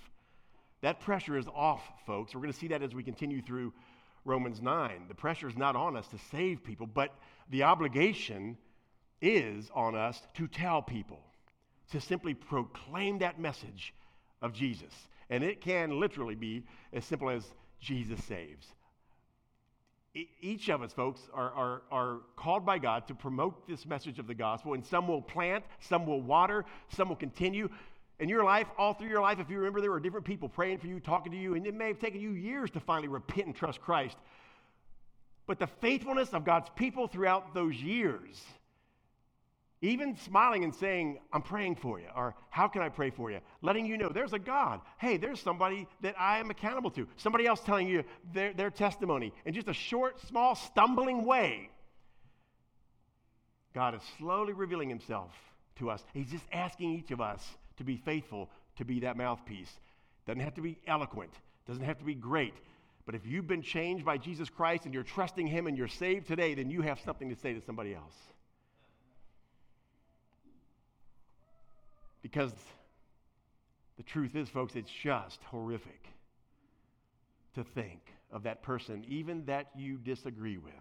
That 0.80 0.98
pressure 0.98 1.38
is 1.38 1.46
off, 1.54 1.82
folks. 2.04 2.34
We're 2.34 2.40
going 2.40 2.52
to 2.52 2.58
see 2.58 2.68
that 2.68 2.82
as 2.82 2.96
we 2.96 3.04
continue 3.04 3.40
through 3.40 3.72
Romans 4.24 4.60
9. 4.60 5.04
The 5.06 5.14
pressure 5.14 5.46
is 5.46 5.56
not 5.56 5.76
on 5.76 5.96
us 5.96 6.08
to 6.08 6.18
save 6.32 6.64
people, 6.64 6.88
but 6.88 7.14
the 7.48 7.62
obligation 7.62 8.58
is 9.22 9.70
on 9.72 9.94
us 9.94 10.20
to 10.34 10.48
tell 10.48 10.82
people, 10.82 11.20
to 11.92 12.00
simply 12.00 12.34
proclaim 12.34 13.18
that 13.18 13.38
message 13.38 13.94
of 14.42 14.52
Jesus. 14.52 14.92
And 15.30 15.44
it 15.44 15.60
can 15.60 16.00
literally 16.00 16.34
be 16.34 16.64
as 16.92 17.04
simple 17.04 17.30
as 17.30 17.44
Jesus 17.80 18.22
saves 18.24 18.66
each 20.40 20.68
of 20.68 20.82
us, 20.82 20.92
folks, 20.92 21.20
are, 21.32 21.52
are, 21.52 21.82
are 21.90 22.18
called 22.36 22.64
by 22.64 22.78
God 22.78 23.06
to 23.08 23.14
promote 23.14 23.66
this 23.68 23.86
message 23.86 24.18
of 24.18 24.26
the 24.26 24.34
gospel, 24.34 24.74
and 24.74 24.84
some 24.84 25.06
will 25.06 25.22
plant, 25.22 25.64
some 25.80 26.06
will 26.06 26.20
water, 26.20 26.64
some 26.88 27.08
will 27.08 27.16
continue. 27.16 27.68
In 28.18 28.28
your 28.28 28.42
life, 28.42 28.66
all 28.76 28.94
through 28.94 29.08
your 29.08 29.20
life, 29.20 29.38
if 29.38 29.48
you 29.48 29.58
remember, 29.58 29.80
there 29.80 29.90
were 29.90 30.00
different 30.00 30.26
people 30.26 30.48
praying 30.48 30.78
for 30.78 30.86
you, 30.86 30.98
talking 30.98 31.30
to 31.32 31.38
you, 31.38 31.54
and 31.54 31.66
it 31.66 31.74
may 31.74 31.88
have 31.88 31.98
taken 31.98 32.20
you 32.20 32.32
years 32.32 32.70
to 32.70 32.80
finally 32.80 33.08
repent 33.08 33.46
and 33.46 33.54
trust 33.54 33.80
Christ. 33.80 34.16
But 35.46 35.58
the 35.58 35.68
faithfulness 35.80 36.30
of 36.32 36.44
God's 36.44 36.68
people 36.74 37.06
throughout 37.06 37.54
those 37.54 37.76
years 37.76 38.42
even 39.80 40.16
smiling 40.16 40.64
and 40.64 40.74
saying, 40.74 41.18
I'm 41.32 41.42
praying 41.42 41.76
for 41.76 42.00
you, 42.00 42.06
or 42.16 42.34
how 42.50 42.66
can 42.66 42.82
I 42.82 42.88
pray 42.88 43.10
for 43.10 43.30
you? 43.30 43.38
Letting 43.62 43.86
you 43.86 43.96
know 43.96 44.08
there's 44.08 44.32
a 44.32 44.38
God. 44.38 44.80
Hey, 44.98 45.16
there's 45.16 45.40
somebody 45.40 45.86
that 46.00 46.16
I 46.18 46.38
am 46.38 46.50
accountable 46.50 46.90
to. 46.92 47.06
Somebody 47.16 47.46
else 47.46 47.60
telling 47.60 47.86
you 47.86 48.02
their, 48.32 48.52
their 48.52 48.70
testimony 48.70 49.32
in 49.44 49.54
just 49.54 49.68
a 49.68 49.72
short, 49.72 50.20
small, 50.26 50.56
stumbling 50.56 51.24
way. 51.24 51.70
God 53.72 53.94
is 53.94 54.02
slowly 54.18 54.52
revealing 54.52 54.88
himself 54.88 55.30
to 55.76 55.90
us. 55.90 56.04
He's 56.12 56.30
just 56.30 56.44
asking 56.52 56.94
each 56.94 57.12
of 57.12 57.20
us 57.20 57.46
to 57.76 57.84
be 57.84 57.96
faithful 57.96 58.50
to 58.76 58.84
be 58.84 59.00
that 59.00 59.16
mouthpiece. 59.16 59.70
Doesn't 60.26 60.40
have 60.40 60.54
to 60.54 60.60
be 60.60 60.78
eloquent, 60.86 61.32
doesn't 61.66 61.84
have 61.84 61.98
to 61.98 62.04
be 62.04 62.14
great. 62.14 62.54
But 63.06 63.14
if 63.14 63.24
you've 63.24 63.46
been 63.46 63.62
changed 63.62 64.04
by 64.04 64.18
Jesus 64.18 64.50
Christ 64.50 64.84
and 64.84 64.92
you're 64.92 65.02
trusting 65.02 65.46
him 65.46 65.66
and 65.66 65.78
you're 65.78 65.88
saved 65.88 66.26
today, 66.26 66.54
then 66.54 66.68
you 66.70 66.82
have 66.82 67.00
something 67.00 67.30
to 67.30 67.36
say 67.36 67.54
to 67.54 67.60
somebody 67.62 67.94
else. 67.94 68.14
Because 72.22 72.52
the 73.96 74.02
truth 74.02 74.34
is, 74.34 74.48
folks, 74.48 74.76
it's 74.76 74.90
just 74.90 75.42
horrific 75.44 76.08
to 77.54 77.64
think 77.64 78.00
of 78.30 78.42
that 78.44 78.62
person, 78.62 79.04
even 79.08 79.44
that 79.46 79.66
you 79.76 79.96
disagree 79.96 80.58
with, 80.58 80.72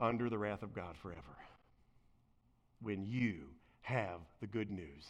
under 0.00 0.28
the 0.28 0.38
wrath 0.38 0.62
of 0.62 0.74
God 0.74 0.96
forever 1.00 1.22
when 2.80 3.04
you 3.06 3.46
have 3.82 4.20
the 4.40 4.46
good 4.46 4.70
news. 4.70 5.04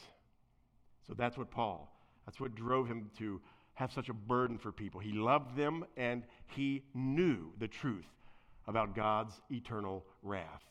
So 1.07 1.14
that's 1.14 1.37
what 1.37 1.51
Paul, 1.51 1.92
that's 2.25 2.40
what 2.40 2.55
drove 2.55 2.87
him 2.87 3.11
to 3.18 3.40
have 3.75 3.92
such 3.92 4.09
a 4.09 4.14
burden 4.14 4.59
for 4.59 4.73
people. 4.73 5.01
He 5.01 5.12
loved 5.12 5.57
them 5.57 5.85
and 5.97 6.25
he 6.47 6.83
knew 6.94 7.53
the 7.59 7.68
truth 7.68 8.07
about 8.66 8.94
God's 8.94 9.33
eternal 9.51 10.05
wrath. 10.23 10.64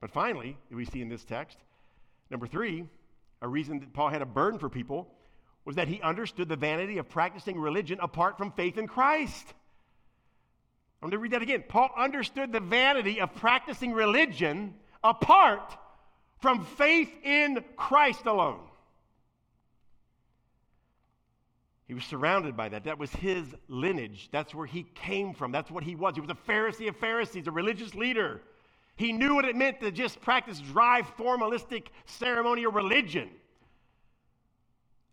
But 0.00 0.10
finally, 0.10 0.56
we 0.70 0.84
see 0.84 1.00
in 1.00 1.08
this 1.08 1.24
text, 1.24 1.58
Number 2.30 2.46
three, 2.46 2.84
a 3.40 3.48
reason 3.48 3.80
that 3.80 3.92
Paul 3.92 4.08
had 4.08 4.22
a 4.22 4.26
burden 4.26 4.58
for 4.58 4.68
people 4.68 5.08
was 5.64 5.76
that 5.76 5.88
he 5.88 6.00
understood 6.00 6.48
the 6.48 6.56
vanity 6.56 6.98
of 6.98 7.08
practicing 7.08 7.58
religion 7.58 7.98
apart 8.00 8.38
from 8.38 8.52
faith 8.52 8.78
in 8.78 8.86
Christ. 8.86 9.46
I'm 11.00 11.10
going 11.10 11.12
to 11.12 11.18
read 11.18 11.32
that 11.32 11.42
again. 11.42 11.64
Paul 11.68 11.90
understood 11.96 12.52
the 12.52 12.60
vanity 12.60 13.20
of 13.20 13.34
practicing 13.34 13.92
religion 13.92 14.74
apart 15.04 15.76
from 16.40 16.64
faith 16.64 17.10
in 17.22 17.62
Christ 17.76 18.26
alone. 18.26 18.60
He 21.86 21.94
was 21.94 22.04
surrounded 22.04 22.56
by 22.56 22.68
that. 22.68 22.84
That 22.84 22.98
was 22.98 23.10
his 23.10 23.46
lineage. 23.68 24.28
That's 24.30 24.54
where 24.54 24.66
he 24.66 24.82
came 24.94 25.32
from. 25.32 25.52
That's 25.52 25.70
what 25.70 25.84
he 25.84 25.94
was. 25.94 26.14
He 26.14 26.20
was 26.20 26.30
a 26.30 26.50
Pharisee 26.50 26.88
of 26.88 26.96
Pharisees, 26.96 27.46
a 27.46 27.50
religious 27.50 27.94
leader. 27.94 28.42
He 28.98 29.12
knew 29.12 29.36
what 29.36 29.44
it 29.44 29.54
meant 29.54 29.80
to 29.80 29.92
just 29.92 30.20
practice 30.20 30.58
dry, 30.58 31.02
formalistic 31.16 31.86
ceremonial 32.04 32.72
religion. 32.72 33.30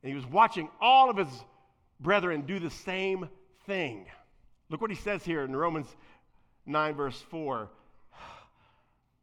And 0.01 0.09
he 0.09 0.15
was 0.15 0.25
watching 0.25 0.69
all 0.81 1.11
of 1.11 1.17
his 1.17 1.27
brethren 1.99 2.41
do 2.47 2.57
the 2.57 2.71
same 2.71 3.29
thing. 3.67 4.07
Look 4.69 4.81
what 4.81 4.89
he 4.89 4.95
says 4.95 5.23
here 5.23 5.43
in 5.43 5.55
Romans 5.55 5.85
9, 6.65 6.95
verse 6.95 7.23
4. 7.29 7.69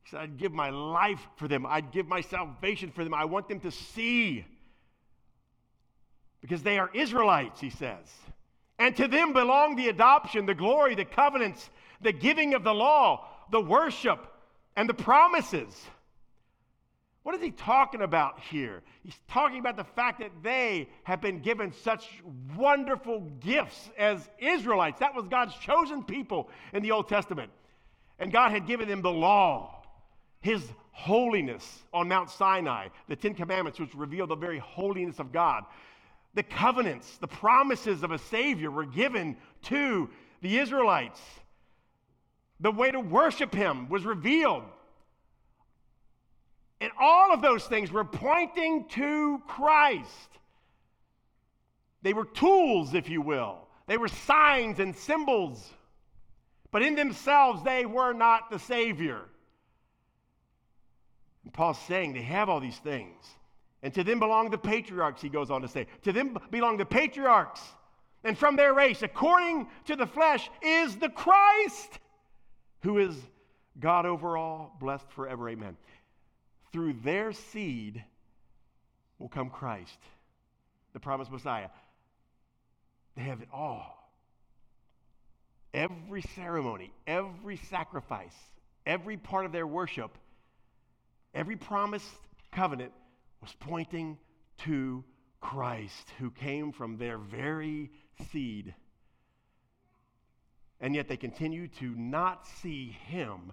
He 0.04 0.10
said, 0.10 0.20
I'd 0.20 0.38
give 0.38 0.52
my 0.52 0.70
life 0.70 1.20
for 1.34 1.48
them, 1.48 1.66
I'd 1.66 1.90
give 1.90 2.06
my 2.06 2.20
salvation 2.20 2.92
for 2.92 3.02
them. 3.02 3.14
I 3.14 3.24
want 3.24 3.48
them 3.48 3.58
to 3.60 3.70
see 3.72 4.44
because 6.40 6.62
they 6.62 6.78
are 6.78 6.88
Israelites, 6.94 7.60
he 7.60 7.70
says. 7.70 8.06
And 8.78 8.96
to 8.96 9.08
them 9.08 9.32
belong 9.32 9.74
the 9.74 9.88
adoption, 9.88 10.46
the 10.46 10.54
glory, 10.54 10.94
the 10.94 11.04
covenants, 11.04 11.68
the 12.00 12.12
giving 12.12 12.54
of 12.54 12.62
the 12.62 12.74
law, 12.74 13.26
the 13.50 13.60
worship, 13.60 14.28
and 14.76 14.88
the 14.88 14.94
promises. 14.94 15.86
What 17.22 17.36
is 17.36 17.42
he 17.42 17.52
talking 17.52 18.02
about 18.02 18.40
here? 18.40 18.82
He's 19.04 19.18
talking 19.28 19.60
about 19.60 19.76
the 19.76 19.84
fact 19.84 20.18
that 20.20 20.32
they 20.42 20.88
have 21.04 21.20
been 21.20 21.40
given 21.40 21.72
such 21.72 22.08
wonderful 22.56 23.20
gifts 23.38 23.90
as 23.96 24.28
Israelites. 24.38 24.98
That 24.98 25.14
was 25.14 25.28
God's 25.28 25.54
chosen 25.56 26.02
people 26.02 26.50
in 26.72 26.82
the 26.82 26.90
Old 26.90 27.08
Testament. 27.08 27.52
And 28.18 28.32
God 28.32 28.50
had 28.50 28.66
given 28.66 28.88
them 28.88 29.02
the 29.02 29.12
law, 29.12 29.84
His 30.40 30.62
holiness 30.90 31.84
on 31.92 32.08
Mount 32.08 32.28
Sinai, 32.28 32.88
the 33.08 33.16
Ten 33.16 33.34
Commandments, 33.34 33.78
which 33.78 33.94
reveal 33.94 34.26
the 34.26 34.36
very 34.36 34.58
holiness 34.58 35.20
of 35.20 35.32
God. 35.32 35.64
The 36.34 36.42
covenants, 36.42 37.18
the 37.18 37.28
promises 37.28 38.02
of 38.02 38.10
a 38.10 38.18
Savior 38.18 38.70
were 38.70 38.86
given 38.86 39.36
to 39.64 40.10
the 40.40 40.58
Israelites. 40.58 41.20
The 42.62 42.72
way 42.72 42.90
to 42.90 43.00
worship 43.00 43.54
Him 43.54 43.88
was 43.90 44.04
revealed 44.04 44.64
and 46.82 46.90
all 46.98 47.32
of 47.32 47.42
those 47.42 47.62
things 47.64 47.92
were 47.92 48.04
pointing 48.04 48.86
to 48.88 49.40
Christ. 49.46 50.08
They 52.02 52.12
were 52.12 52.24
tools, 52.24 52.92
if 52.94 53.08
you 53.08 53.22
will, 53.22 53.68
they 53.86 53.96
were 53.96 54.08
signs 54.08 54.80
and 54.80 54.94
symbols. 54.96 55.72
But 56.72 56.82
in 56.82 56.96
themselves, 56.96 57.62
they 57.62 57.86
were 57.86 58.12
not 58.12 58.50
the 58.50 58.58
Savior. 58.58 59.20
And 61.44 61.52
Paul's 61.52 61.78
saying 61.86 62.14
they 62.14 62.22
have 62.22 62.48
all 62.48 62.58
these 62.58 62.78
things. 62.78 63.22
And 63.84 63.94
to 63.94 64.02
them 64.02 64.18
belong 64.18 64.50
the 64.50 64.58
patriarchs, 64.58 65.22
he 65.22 65.28
goes 65.28 65.52
on 65.52 65.62
to 65.62 65.68
say. 65.68 65.86
To 66.02 66.12
them 66.12 66.36
belong 66.50 66.78
the 66.78 66.84
patriarchs. 66.84 67.60
And 68.24 68.36
from 68.36 68.56
their 68.56 68.74
race, 68.74 69.02
according 69.02 69.68
to 69.84 69.94
the 69.94 70.06
flesh, 70.06 70.50
is 70.62 70.96
the 70.96 71.10
Christ, 71.10 72.00
who 72.82 72.98
is 72.98 73.16
God 73.78 74.06
over 74.06 74.36
all, 74.36 74.76
blessed 74.80 75.10
forever. 75.12 75.48
Amen 75.48 75.76
through 76.72 76.94
their 77.04 77.32
seed 77.32 78.02
will 79.18 79.28
come 79.28 79.50
Christ, 79.50 79.98
the 80.92 81.00
promised 81.00 81.30
Messiah. 81.30 81.68
They 83.16 83.22
have 83.22 83.42
it 83.42 83.48
all. 83.52 83.98
Every 85.74 86.22
ceremony, 86.34 86.92
every 87.06 87.56
sacrifice, 87.56 88.34
every 88.86 89.16
part 89.16 89.46
of 89.46 89.52
their 89.52 89.66
worship, 89.66 90.16
every 91.34 91.56
promised 91.56 92.08
covenant 92.50 92.92
was 93.40 93.54
pointing 93.60 94.18
to 94.64 95.04
Christ, 95.40 96.12
who 96.18 96.30
came 96.30 96.72
from 96.72 96.96
their 96.96 97.18
very 97.18 97.90
seed. 98.30 98.74
And 100.82 100.94
yet 100.94 101.08
they 101.08 101.16
continue 101.16 101.68
to 101.78 101.94
not 101.96 102.44
see 102.60 102.98
him, 103.06 103.52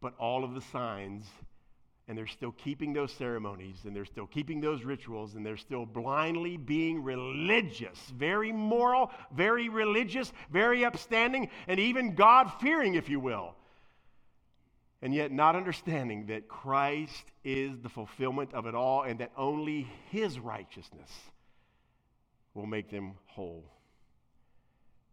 but 0.00 0.14
all 0.18 0.44
of 0.44 0.54
the 0.54 0.60
signs 0.60 1.24
and 2.08 2.16
they're 2.16 2.26
still 2.26 2.52
keeping 2.52 2.92
those 2.92 3.12
ceremonies 3.12 3.78
and 3.84 3.94
they're 3.94 4.04
still 4.04 4.26
keeping 4.26 4.60
those 4.60 4.84
rituals 4.84 5.34
and 5.34 5.44
they're 5.44 5.56
still 5.56 5.84
blindly 5.84 6.56
being 6.56 7.02
religious, 7.02 7.98
very 8.14 8.52
moral, 8.52 9.10
very 9.34 9.68
religious, 9.68 10.32
very 10.50 10.84
upstanding, 10.84 11.50
and 11.66 11.80
even 11.80 12.14
God 12.14 12.52
fearing, 12.60 12.94
if 12.94 13.08
you 13.08 13.18
will. 13.18 13.54
And 15.02 15.12
yet, 15.12 15.32
not 15.32 15.56
understanding 15.56 16.26
that 16.26 16.48
Christ 16.48 17.24
is 17.44 17.78
the 17.80 17.88
fulfillment 17.88 18.54
of 18.54 18.66
it 18.66 18.74
all 18.74 19.02
and 19.02 19.18
that 19.20 19.32
only 19.36 19.88
His 20.10 20.38
righteousness 20.38 21.10
will 22.54 22.66
make 22.66 22.88
them 22.88 23.14
whole. 23.26 23.64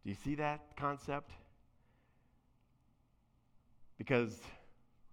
Do 0.03 0.09
you 0.09 0.15
see 0.23 0.35
that 0.35 0.77
concept? 0.77 1.31
Because 4.03 4.37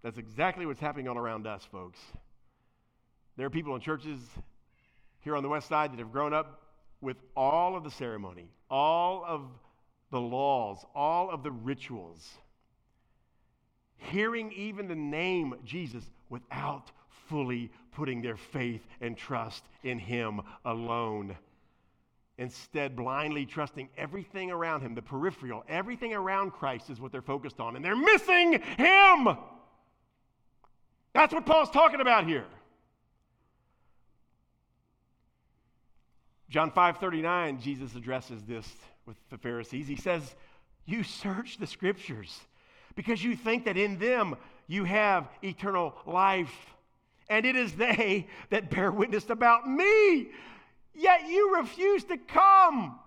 that's 0.02 0.18
exactly 0.18 0.66
what's 0.66 0.80
happening 0.80 1.06
all 1.06 1.16
around 1.16 1.46
us, 1.46 1.64
folks. 1.70 2.00
There 3.36 3.46
are 3.46 3.50
people 3.50 3.76
in 3.76 3.80
churches 3.80 4.18
here 5.20 5.36
on 5.36 5.44
the 5.44 5.48
west 5.48 5.68
side 5.68 5.92
that 5.92 6.00
have 6.00 6.10
grown 6.10 6.34
up 6.34 6.62
with 7.00 7.16
all 7.36 7.76
of 7.76 7.84
the 7.84 7.90
ceremony, 7.92 8.48
all 8.68 9.24
of 9.24 9.42
the 10.10 10.20
laws, 10.20 10.84
all 10.92 11.30
of 11.30 11.44
the 11.44 11.52
rituals, 11.52 12.28
hearing 13.96 14.52
even 14.56 14.88
the 14.88 14.96
name 14.96 15.54
Jesus 15.64 16.02
without 16.28 16.90
fully 17.28 17.70
putting 17.92 18.22
their 18.22 18.36
faith 18.36 18.84
and 19.00 19.16
trust 19.16 19.62
in 19.84 20.00
Him 20.00 20.40
alone. 20.64 21.36
Instead, 22.40 22.96
blindly 22.96 23.44
trusting 23.44 23.86
everything 23.98 24.50
around 24.50 24.80
Him, 24.80 24.94
the 24.94 25.02
peripheral, 25.02 25.62
everything 25.68 26.14
around 26.14 26.52
Christ 26.52 26.88
is 26.88 26.98
what 26.98 27.12
they're 27.12 27.20
focused 27.20 27.60
on, 27.60 27.76
and 27.76 27.84
they're 27.84 27.94
missing 27.94 28.54
Him. 28.78 29.36
That's 31.12 31.34
what 31.34 31.44
Paul's 31.44 31.68
talking 31.68 32.00
about 32.00 32.26
here. 32.26 32.46
John 36.48 36.70
5:39 36.70 37.60
Jesus 37.60 37.94
addresses 37.94 38.42
this 38.44 38.66
with 39.04 39.18
the 39.28 39.36
Pharisees. 39.36 39.86
He 39.86 39.96
says, 39.96 40.34
"You 40.86 41.02
search 41.02 41.58
the 41.58 41.66
scriptures 41.66 42.40
because 42.94 43.22
you 43.22 43.36
think 43.36 43.66
that 43.66 43.76
in 43.76 43.98
them 43.98 44.34
you 44.66 44.84
have 44.84 45.28
eternal 45.44 45.94
life, 46.06 46.74
and 47.28 47.44
it 47.44 47.54
is 47.54 47.76
they 47.76 48.28
that 48.48 48.70
bear 48.70 48.90
witness 48.90 49.28
about 49.28 49.68
me. 49.68 50.32
Yet 51.00 51.28
you 51.28 51.56
refuse 51.56 52.04
to 52.04 52.16
come 52.16 52.98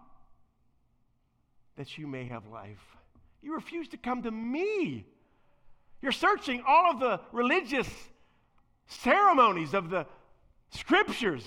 that 1.76 1.98
you 1.98 2.08
may 2.08 2.26
have 2.26 2.48
life. 2.48 2.84
You 3.42 3.56
refuse 3.56 3.88
to 3.90 3.98
come 3.98 4.24
to 4.24 4.32
me 4.32 5.06
you're 6.04 6.12
searching 6.12 6.62
all 6.68 6.92
of 6.92 7.00
the 7.00 7.22
religious 7.32 7.88
ceremonies 8.88 9.74
of 9.74 9.90
the 9.90 10.06
scriptures. 10.70 11.46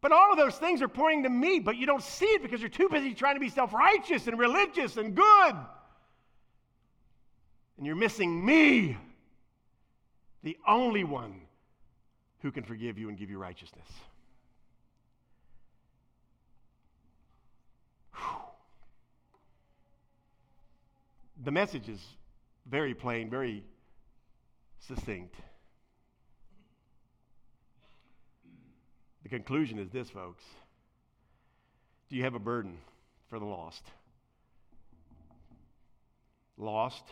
But 0.00 0.10
all 0.10 0.32
of 0.32 0.36
those 0.36 0.56
things 0.56 0.82
are 0.82 0.88
pointing 0.88 1.22
to 1.22 1.30
me, 1.30 1.60
but 1.60 1.76
you 1.76 1.86
don't 1.86 2.02
see 2.02 2.26
it 2.26 2.42
because 2.42 2.60
you're 2.60 2.68
too 2.68 2.88
busy 2.90 3.14
trying 3.14 3.36
to 3.36 3.40
be 3.40 3.48
self 3.48 3.72
righteous 3.72 4.26
and 4.26 4.36
religious 4.40 4.96
and 4.96 5.14
good. 5.14 5.54
And 7.76 7.86
you're 7.86 7.94
missing 7.94 8.44
me, 8.44 8.96
the 10.42 10.56
only 10.66 11.04
one 11.04 11.40
who 12.40 12.50
can 12.50 12.64
forgive 12.64 12.98
you 12.98 13.08
and 13.08 13.16
give 13.16 13.30
you 13.30 13.38
righteousness. 13.38 13.86
The 21.44 21.50
message 21.50 21.88
is 21.88 22.00
very 22.68 22.94
plain, 22.94 23.28
very 23.28 23.62
succinct. 24.80 25.34
The 29.22 29.28
conclusion 29.28 29.78
is 29.78 29.90
this, 29.90 30.08
folks. 30.08 30.44
Do 32.08 32.16
you 32.16 32.22
have 32.22 32.34
a 32.34 32.38
burden 32.38 32.78
for 33.28 33.38
the 33.38 33.44
lost? 33.44 33.82
Lost. 36.56 37.04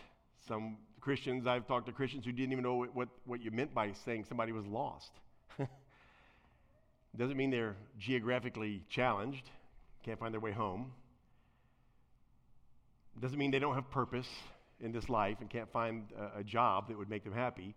Some 0.47 0.77
Christians, 1.01 1.45
I've 1.45 1.67
talked 1.67 1.85
to 1.85 1.91
Christians 1.91 2.25
who 2.25 2.31
didn't 2.31 2.51
even 2.51 2.63
know 2.63 2.85
what, 2.93 3.09
what 3.25 3.41
you 3.41 3.51
meant 3.51 3.73
by 3.75 3.91
saying 4.05 4.25
somebody 4.25 4.51
was 4.51 4.65
lost. 4.65 5.11
Doesn't 7.17 7.37
mean 7.37 7.51
they're 7.51 7.75
geographically 7.99 8.81
challenged, 8.89 9.49
can't 10.03 10.19
find 10.19 10.33
their 10.33 10.41
way 10.41 10.51
home. 10.51 10.91
Doesn't 13.21 13.37
mean 13.37 13.51
they 13.51 13.59
don't 13.59 13.75
have 13.75 13.89
purpose 13.89 14.27
in 14.81 14.91
this 14.91 15.09
life 15.09 15.37
and 15.39 15.49
can't 15.49 15.71
find 15.71 16.07
a, 16.17 16.39
a 16.39 16.43
job 16.43 16.89
that 16.89 16.97
would 16.97 17.09
make 17.09 17.23
them 17.23 17.33
happy, 17.33 17.73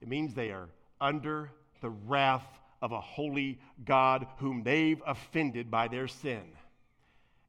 it 0.00 0.08
means 0.08 0.34
they 0.34 0.50
are 0.50 0.68
under 1.00 1.50
the 1.80 1.90
wrath 1.90 2.46
of 2.82 2.92
a 2.92 3.00
holy 3.00 3.58
God 3.84 4.26
whom 4.38 4.62
they've 4.62 5.00
offended 5.06 5.70
by 5.70 5.88
their 5.88 6.08
sin. 6.08 6.42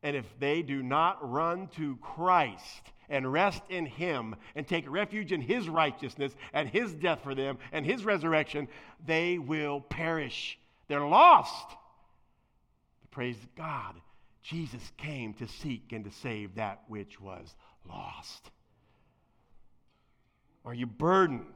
And 0.04 0.16
if 0.16 0.26
they 0.40 0.62
do 0.62 0.84
not 0.84 1.18
run 1.30 1.68
to 1.76 1.98
Christ 1.98 2.92
and 3.10 3.32
rest 3.32 3.62
in 3.70 3.86
Him 3.86 4.36
and 4.56 4.68
take 4.68 4.90
refuge 4.90 5.32
in 5.32 5.42
His 5.42 5.68
righteousness 5.68 6.34
and 6.54 6.70
His 6.70 6.94
death 6.94 7.22
for 7.24 7.34
them 7.34 7.58
and 7.72 7.86
His 7.86 8.06
resurrection, 8.06 8.68
they 9.06 9.40
will 9.40 9.82
perish. 9.82 10.60
They're 10.88 11.08
lost. 11.08 11.66
Praise 13.12 13.38
God. 13.58 13.96
Jesus 14.46 14.92
came 14.98 15.34
to 15.36 15.48
seek 15.48 15.92
and 15.92 16.06
to 16.06 16.12
save 16.12 16.56
that 16.56 16.84
which 16.88 17.20
was 17.20 17.56
lost? 17.90 18.52
Are 20.64 20.74
you 20.74 20.86
burdened? 20.86 21.56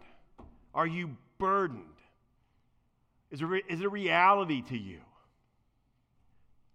Are 0.74 0.88
you 0.88 1.16
burdened? 1.38 1.84
Is 3.30 3.42
it, 3.44 3.48
is 3.68 3.82
it 3.82 3.86
a 3.86 3.90
reality 3.90 4.64
to 4.64 4.78
you? 4.78 5.00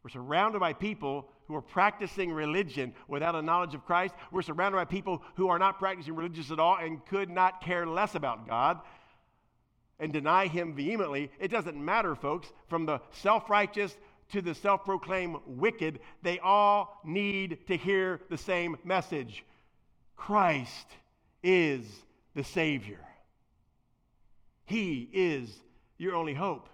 We're 0.04 0.10
surrounded 0.10 0.60
by 0.60 0.72
people 0.72 1.26
who 1.48 1.56
are 1.56 1.62
practicing 1.62 2.30
religion 2.32 2.94
without 3.08 3.34
a 3.34 3.42
knowledge 3.42 3.74
of 3.74 3.84
Christ. 3.84 4.14
We're 4.30 4.42
surrounded 4.42 4.76
by 4.76 4.84
people 4.84 5.20
who 5.34 5.48
are 5.48 5.58
not 5.58 5.80
practicing 5.80 6.14
religious 6.14 6.52
at 6.52 6.60
all 6.60 6.76
and 6.76 7.04
could 7.06 7.28
not 7.28 7.60
care 7.60 7.86
less 7.86 8.14
about 8.14 8.46
God 8.46 8.78
and 9.98 10.12
deny 10.12 10.46
Him 10.46 10.74
vehemently. 10.74 11.30
It 11.40 11.50
doesn't 11.50 11.76
matter, 11.76 12.14
folks, 12.14 12.52
from 12.68 12.86
the 12.86 13.00
self 13.10 13.50
righteous 13.50 13.96
to 14.34 14.42
the 14.42 14.54
self 14.54 14.84
proclaimed 14.84 15.36
wicked, 15.46 16.00
they 16.22 16.40
all 16.40 17.00
need 17.04 17.56
to 17.68 17.76
hear 17.76 18.20
the 18.30 18.36
same 18.36 18.76
message 18.84 19.44
Christ 20.16 20.86
is 21.42 21.84
the 22.34 22.42
Savior. 22.42 22.98
He 24.64 25.08
is 25.12 25.48
your 25.98 26.16
only 26.16 26.34
hope. 26.34 26.68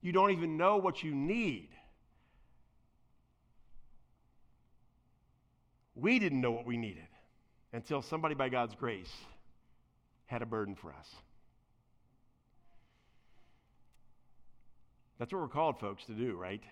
You 0.00 0.12
don't 0.12 0.30
even 0.30 0.56
know 0.56 0.78
what 0.78 1.02
you 1.02 1.14
need. 1.14 1.68
We 5.94 6.18
didn't 6.18 6.40
know 6.40 6.52
what 6.52 6.64
we 6.64 6.78
needed 6.78 7.08
until 7.74 8.00
somebody, 8.00 8.34
by 8.34 8.48
God's 8.48 8.74
grace, 8.74 9.12
had 10.24 10.40
a 10.40 10.46
burden 10.46 10.74
for 10.74 10.94
us. 10.94 11.08
That's 15.20 15.34
what 15.34 15.42
we're 15.42 15.48
called, 15.48 15.78
folks, 15.78 16.06
to 16.06 16.12
do, 16.12 16.34
right? 16.34 16.62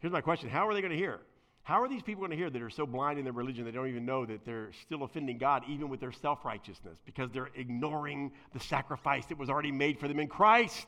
Here's 0.00 0.12
my 0.12 0.20
question 0.20 0.50
How 0.50 0.68
are 0.68 0.74
they 0.74 0.82
going 0.82 0.92
to 0.92 0.98
hear? 0.98 1.20
How 1.62 1.82
are 1.82 1.88
these 1.88 2.02
people 2.02 2.20
going 2.20 2.32
to 2.32 2.36
hear 2.36 2.50
that 2.50 2.62
are 2.62 2.70
so 2.70 2.86
blind 2.86 3.18
in 3.18 3.24
their 3.24 3.32
religion 3.32 3.64
they 3.64 3.70
don't 3.70 3.88
even 3.88 4.04
know 4.04 4.26
that 4.26 4.44
they're 4.44 4.70
still 4.84 5.02
offending 5.02 5.38
God, 5.38 5.62
even 5.68 5.88
with 5.88 6.00
their 6.00 6.12
self 6.12 6.44
righteousness, 6.44 6.98
because 7.06 7.30
they're 7.32 7.48
ignoring 7.56 8.32
the 8.52 8.60
sacrifice 8.60 9.24
that 9.26 9.38
was 9.38 9.48
already 9.48 9.72
made 9.72 9.98
for 9.98 10.06
them 10.06 10.20
in 10.20 10.28
Christ? 10.28 10.86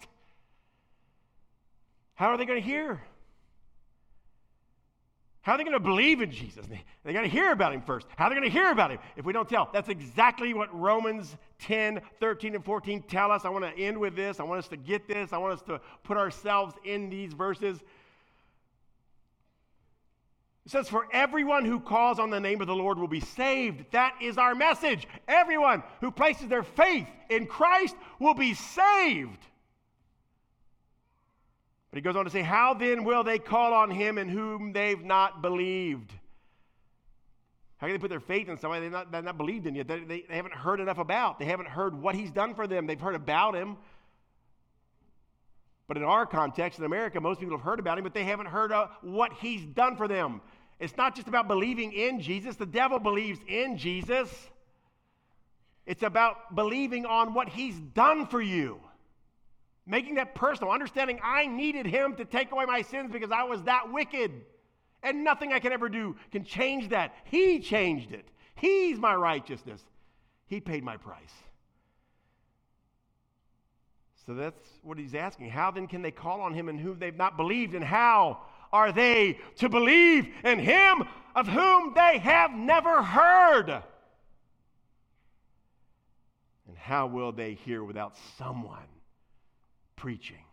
How 2.14 2.28
are 2.28 2.36
they 2.36 2.44
going 2.44 2.60
to 2.60 2.66
hear? 2.68 3.02
How 5.42 5.52
are 5.52 5.58
they 5.58 5.64
going 5.64 5.74
to 5.74 5.80
believe 5.80 6.22
in 6.22 6.30
Jesus? 6.30 6.64
They, 7.04 7.12
got 7.12 7.22
to 7.22 7.28
hear 7.28 7.50
about 7.50 7.74
him 7.74 7.82
first. 7.82 8.06
How 8.16 8.26
are 8.26 8.30
they 8.30 8.36
going 8.36 8.48
to 8.48 8.52
hear 8.52 8.70
about 8.70 8.92
him 8.92 9.00
if 9.16 9.24
we 9.24 9.32
don't 9.32 9.48
tell? 9.48 9.68
That's 9.72 9.88
exactly 9.88 10.54
what 10.54 10.72
Romans 10.72 11.36
10, 11.58 12.00
13, 12.20 12.54
and 12.54 12.64
14 12.64 13.02
tell 13.02 13.32
us. 13.32 13.44
I 13.44 13.48
want 13.48 13.64
to 13.64 13.82
end 13.82 13.98
with 13.98 14.14
this. 14.14 14.38
I 14.38 14.44
want 14.44 14.60
us 14.60 14.68
to 14.68 14.76
get 14.76 15.08
this. 15.08 15.32
I 15.32 15.38
want 15.38 15.54
us 15.54 15.62
to 15.62 15.80
put 16.04 16.16
ourselves 16.16 16.74
in 16.84 17.10
these 17.10 17.32
verses. 17.32 17.82
It 20.64 20.70
says, 20.70 20.88
For 20.88 21.08
everyone 21.12 21.64
who 21.64 21.80
calls 21.80 22.20
on 22.20 22.30
the 22.30 22.38
name 22.38 22.60
of 22.60 22.68
the 22.68 22.76
Lord 22.76 22.96
will 22.96 23.08
be 23.08 23.18
saved. 23.18 23.84
That 23.90 24.14
is 24.22 24.38
our 24.38 24.54
message. 24.54 25.08
Everyone 25.26 25.82
who 26.00 26.12
places 26.12 26.46
their 26.46 26.62
faith 26.62 27.08
in 27.28 27.46
Christ 27.46 27.96
will 28.20 28.34
be 28.34 28.54
saved. 28.54 29.44
But 31.92 31.98
he 31.98 32.00
goes 32.00 32.16
on 32.16 32.24
to 32.24 32.30
say, 32.30 32.40
How 32.40 32.72
then 32.72 33.04
will 33.04 33.22
they 33.22 33.38
call 33.38 33.74
on 33.74 33.90
him 33.90 34.16
in 34.16 34.30
whom 34.30 34.72
they've 34.72 35.04
not 35.04 35.42
believed? 35.42 36.10
How 37.76 37.86
can 37.86 37.94
they 37.94 38.00
put 38.00 38.08
their 38.08 38.18
faith 38.18 38.48
in 38.48 38.56
somebody 38.56 38.80
they've 38.80 38.92
not, 38.92 39.12
they've 39.12 39.22
not 39.22 39.36
believed 39.36 39.66
in 39.66 39.74
yet? 39.74 39.88
They, 39.88 40.00
they, 40.00 40.24
they 40.26 40.36
haven't 40.36 40.54
heard 40.54 40.80
enough 40.80 40.96
about. 40.96 41.38
They 41.38 41.44
haven't 41.44 41.68
heard 41.68 41.94
what 41.94 42.14
he's 42.14 42.30
done 42.30 42.54
for 42.54 42.66
them. 42.66 42.86
They've 42.86 42.98
heard 42.98 43.14
about 43.14 43.54
him. 43.54 43.76
But 45.86 45.98
in 45.98 46.04
our 46.04 46.24
context, 46.24 46.78
in 46.78 46.86
America, 46.86 47.20
most 47.20 47.40
people 47.40 47.58
have 47.58 47.64
heard 47.64 47.78
about 47.78 47.98
him, 47.98 48.04
but 48.04 48.14
they 48.14 48.24
haven't 48.24 48.46
heard 48.46 48.72
uh, 48.72 48.86
what 49.02 49.34
he's 49.34 49.62
done 49.66 49.96
for 49.96 50.08
them. 50.08 50.40
It's 50.80 50.96
not 50.96 51.14
just 51.14 51.28
about 51.28 51.46
believing 51.46 51.92
in 51.92 52.22
Jesus, 52.22 52.56
the 52.56 52.64
devil 52.64 52.98
believes 52.98 53.38
in 53.46 53.76
Jesus. 53.76 54.30
It's 55.84 56.02
about 56.02 56.54
believing 56.54 57.04
on 57.04 57.34
what 57.34 57.50
he's 57.50 57.78
done 57.78 58.26
for 58.26 58.40
you. 58.40 58.80
Making 59.86 60.14
that 60.16 60.34
personal, 60.34 60.72
understanding 60.72 61.18
I 61.22 61.46
needed 61.46 61.86
him 61.86 62.14
to 62.16 62.24
take 62.24 62.52
away 62.52 62.66
my 62.66 62.82
sins 62.82 63.10
because 63.12 63.32
I 63.32 63.42
was 63.44 63.62
that 63.64 63.92
wicked. 63.92 64.30
And 65.02 65.24
nothing 65.24 65.52
I 65.52 65.58
can 65.58 65.72
ever 65.72 65.88
do 65.88 66.16
can 66.30 66.44
change 66.44 66.90
that. 66.90 67.14
He 67.24 67.58
changed 67.58 68.12
it. 68.12 68.26
He's 68.54 68.98
my 68.98 69.14
righteousness. 69.14 69.82
He 70.46 70.60
paid 70.60 70.84
my 70.84 70.96
price. 70.96 71.32
So 74.26 74.34
that's 74.34 74.68
what 74.82 74.98
he's 74.98 75.16
asking. 75.16 75.50
How 75.50 75.72
then 75.72 75.88
can 75.88 76.02
they 76.02 76.12
call 76.12 76.40
on 76.42 76.54
him 76.54 76.68
in 76.68 76.78
whom 76.78 77.00
they've 77.00 77.16
not 77.16 77.36
believed? 77.36 77.74
And 77.74 77.84
how 77.84 78.42
are 78.72 78.92
they 78.92 79.38
to 79.56 79.68
believe 79.68 80.28
in 80.44 80.60
him 80.60 81.02
of 81.34 81.48
whom 81.48 81.92
they 81.94 82.18
have 82.18 82.52
never 82.52 83.02
heard? 83.02 83.82
And 86.68 86.76
how 86.76 87.08
will 87.08 87.32
they 87.32 87.54
hear 87.54 87.82
without 87.82 88.16
someone 88.38 88.78
preaching. 90.02 90.44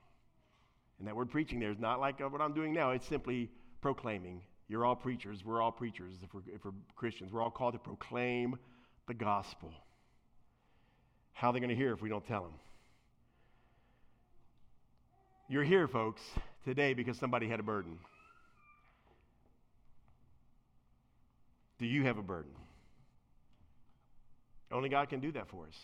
And 1.00 1.08
that 1.08 1.16
word 1.16 1.32
preaching 1.32 1.60
there 1.60 1.72
is 1.72 1.80
not 1.80 2.00
like 2.00 2.22
uh, 2.22 2.30
what 2.30 2.40
I'm 2.40 2.54
doing 2.54 2.72
now, 2.72 2.92
it's 2.92 3.08
simply 3.08 3.50
proclaiming. 3.82 4.42
You're 4.68 4.86
all 4.86 4.96
preachers. 4.96 5.44
We're 5.44 5.60
all 5.60 5.72
preachers 5.72 6.14
if 6.22 6.32
we're, 6.32 6.42
if 6.54 6.64
we're 6.64 6.72
Christians. 6.96 7.32
We're 7.34 7.42
all 7.42 7.50
called 7.50 7.74
to 7.74 7.80
proclaim 7.80 8.56
the 9.08 9.16
gospel. 9.16 9.74
How 11.34 11.50
are 11.50 11.54
they 11.54 11.60
going 11.60 11.72
to 11.72 11.76
hear 11.76 11.94
if 11.94 12.02
we 12.02 12.10
don't 12.10 12.26
tell 12.28 12.44
them? 12.44 12.54
You're 15.48 15.64
here, 15.64 15.88
folks, 15.88 16.22
today 16.64 16.94
because 16.94 17.18
somebody 17.18 17.50
had 17.50 17.60
a 17.60 17.64
burden. 17.64 17.98
Do 21.80 21.88
you 21.88 22.04
have 22.04 22.20
a 22.20 22.22
burden? 22.22 22.52
Only 24.72 24.90
God 24.90 25.10
can 25.10 25.22
do 25.22 25.32
that 25.32 25.50
for 25.50 25.66
us. 25.66 25.76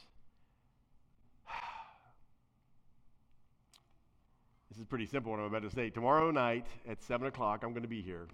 This 4.75 4.81
is 4.81 4.87
pretty 4.89 5.05
simple 5.05 5.31
what 5.31 5.39
I'm 5.39 5.45
about 5.45 5.61
to 5.61 5.73
say. 5.73 5.89
Tomorrow 5.89 6.31
night 6.31 6.65
at 6.85 7.01
7 7.01 7.27
o'clock, 7.27 7.63
I'm 7.63 7.69
going 7.69 7.83
to 7.83 7.87
be 7.87 8.01
here. 8.01 8.27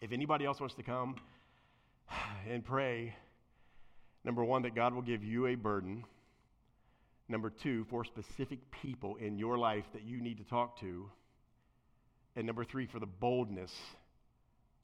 If 0.00 0.12
anybody 0.12 0.44
else 0.44 0.60
wants 0.60 0.76
to 0.76 0.84
come 0.84 1.16
and 2.48 2.64
pray, 2.64 3.16
number 4.22 4.44
one, 4.44 4.62
that 4.62 4.76
God 4.76 4.94
will 4.94 5.02
give 5.02 5.24
you 5.24 5.46
a 5.46 5.56
burden. 5.56 6.04
Number 7.28 7.50
two, 7.50 7.84
for 7.90 8.04
specific 8.04 8.60
people 8.70 9.16
in 9.16 9.36
your 9.36 9.58
life 9.58 9.82
that 9.92 10.04
you 10.04 10.20
need 10.20 10.38
to 10.38 10.44
talk 10.44 10.78
to. 10.78 11.10
And 12.36 12.46
number 12.46 12.62
three, 12.62 12.86
for 12.86 13.00
the 13.00 13.06
boldness 13.06 13.72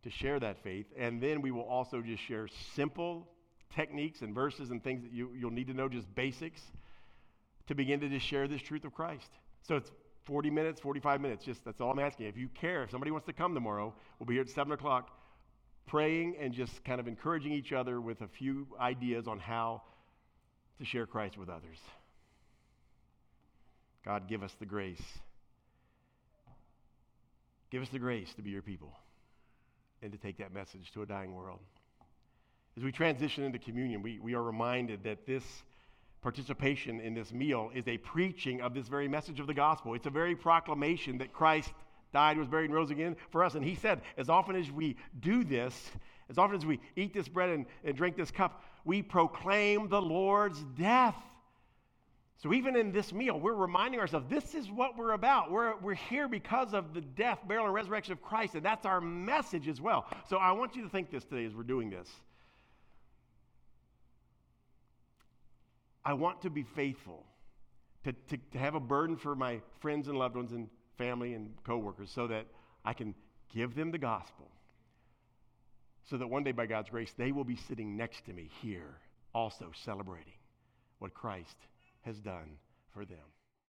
to 0.02 0.10
share 0.10 0.40
that 0.40 0.64
faith. 0.64 0.86
And 0.98 1.22
then 1.22 1.42
we 1.42 1.52
will 1.52 1.62
also 1.62 2.02
just 2.02 2.24
share 2.24 2.48
simple 2.74 3.28
techniques 3.72 4.22
and 4.22 4.34
verses 4.34 4.70
and 4.70 4.82
things 4.82 5.02
that 5.02 5.12
you, 5.12 5.30
you'll 5.38 5.52
need 5.52 5.68
to 5.68 5.74
know, 5.74 5.88
just 5.88 6.12
basics, 6.16 6.60
to 7.68 7.76
begin 7.76 8.00
to 8.00 8.08
just 8.08 8.26
share 8.26 8.48
this 8.48 8.62
truth 8.62 8.84
of 8.84 8.92
Christ. 8.92 9.30
So 9.62 9.76
it's 9.76 9.92
40 10.30 10.48
minutes, 10.48 10.80
45 10.80 11.20
minutes. 11.20 11.44
Just 11.44 11.64
that's 11.64 11.80
all 11.80 11.90
I'm 11.90 11.98
asking. 11.98 12.26
If 12.26 12.36
you 12.36 12.48
care, 12.48 12.84
if 12.84 12.92
somebody 12.92 13.10
wants 13.10 13.26
to 13.26 13.32
come 13.32 13.52
tomorrow, 13.52 13.92
we'll 14.20 14.28
be 14.28 14.34
here 14.34 14.42
at 14.42 14.48
7 14.48 14.72
o'clock 14.72 15.10
praying 15.88 16.36
and 16.40 16.52
just 16.54 16.84
kind 16.84 17.00
of 17.00 17.08
encouraging 17.08 17.52
each 17.52 17.72
other 17.72 18.00
with 18.00 18.20
a 18.20 18.28
few 18.28 18.68
ideas 18.80 19.26
on 19.26 19.40
how 19.40 19.82
to 20.78 20.84
share 20.84 21.04
Christ 21.04 21.36
with 21.36 21.48
others. 21.48 21.78
God, 24.04 24.28
give 24.28 24.44
us 24.44 24.54
the 24.60 24.66
grace. 24.66 25.02
Give 27.72 27.82
us 27.82 27.88
the 27.88 27.98
grace 27.98 28.32
to 28.34 28.42
be 28.42 28.50
your 28.50 28.62
people 28.62 28.92
and 30.00 30.12
to 30.12 30.18
take 30.18 30.38
that 30.38 30.54
message 30.54 30.92
to 30.94 31.02
a 31.02 31.06
dying 31.06 31.34
world. 31.34 31.58
As 32.76 32.84
we 32.84 32.92
transition 32.92 33.42
into 33.42 33.58
communion, 33.58 34.00
we, 34.00 34.20
we 34.20 34.34
are 34.34 34.42
reminded 34.44 35.02
that 35.02 35.26
this 35.26 35.42
participation 36.22 37.00
in 37.00 37.14
this 37.14 37.32
meal 37.32 37.70
is 37.74 37.86
a 37.88 37.98
preaching 37.98 38.60
of 38.60 38.74
this 38.74 38.88
very 38.88 39.08
message 39.08 39.40
of 39.40 39.46
the 39.46 39.54
gospel. 39.54 39.94
It's 39.94 40.06
a 40.06 40.10
very 40.10 40.36
proclamation 40.36 41.18
that 41.18 41.32
Christ 41.32 41.72
died, 42.12 42.36
was 42.36 42.48
buried, 42.48 42.66
and 42.66 42.74
rose 42.74 42.90
again 42.90 43.16
for 43.30 43.44
us. 43.44 43.54
And 43.54 43.64
he 43.64 43.74
said, 43.74 44.02
as 44.16 44.28
often 44.28 44.56
as 44.56 44.70
we 44.70 44.96
do 45.20 45.44
this, 45.44 45.90
as 46.28 46.38
often 46.38 46.56
as 46.56 46.66
we 46.66 46.80
eat 46.96 47.14
this 47.14 47.28
bread 47.28 47.50
and, 47.50 47.66
and 47.84 47.96
drink 47.96 48.16
this 48.16 48.30
cup, 48.30 48.64
we 48.84 49.02
proclaim 49.02 49.88
the 49.88 50.00
Lord's 50.00 50.60
death. 50.78 51.16
So 52.42 52.54
even 52.54 52.74
in 52.74 52.90
this 52.90 53.12
meal, 53.12 53.38
we're 53.38 53.52
reminding 53.52 54.00
ourselves 54.00 54.26
this 54.30 54.54
is 54.54 54.70
what 54.70 54.96
we're 54.96 55.12
about. 55.12 55.50
We're, 55.50 55.76
we're 55.80 55.94
here 55.94 56.26
because 56.26 56.72
of 56.72 56.94
the 56.94 57.02
death, 57.02 57.38
burial, 57.46 57.66
and 57.66 57.74
resurrection 57.74 58.12
of 58.12 58.22
Christ, 58.22 58.54
and 58.54 58.64
that's 58.64 58.86
our 58.86 59.00
message 59.00 59.68
as 59.68 59.80
well. 59.80 60.06
So 60.28 60.38
I 60.38 60.52
want 60.52 60.74
you 60.74 60.82
to 60.82 60.88
think 60.88 61.10
this 61.10 61.24
today 61.24 61.44
as 61.44 61.54
we're 61.54 61.64
doing 61.64 61.90
this. 61.90 62.08
I 66.04 66.14
want 66.14 66.42
to 66.42 66.50
be 66.50 66.62
faithful, 66.62 67.24
to, 68.04 68.12
to, 68.12 68.36
to 68.52 68.58
have 68.58 68.74
a 68.74 68.80
burden 68.80 69.16
for 69.16 69.34
my 69.36 69.60
friends 69.80 70.08
and 70.08 70.18
loved 70.18 70.36
ones 70.36 70.52
and 70.52 70.68
family 70.96 71.34
and 71.34 71.52
coworkers 71.64 72.10
so 72.10 72.26
that 72.28 72.46
I 72.84 72.92
can 72.92 73.14
give 73.54 73.74
them 73.74 73.90
the 73.90 73.98
gospel. 73.98 74.50
So 76.08 76.16
that 76.16 76.26
one 76.26 76.42
day, 76.42 76.52
by 76.52 76.66
God's 76.66 76.88
grace, 76.88 77.12
they 77.16 77.30
will 77.30 77.44
be 77.44 77.56
sitting 77.56 77.96
next 77.96 78.24
to 78.26 78.32
me 78.32 78.50
here, 78.62 78.98
also 79.34 79.70
celebrating 79.84 80.32
what 80.98 81.14
Christ 81.14 81.56
has 82.02 82.18
done 82.18 82.56
for 82.92 83.04
them. 83.04 83.18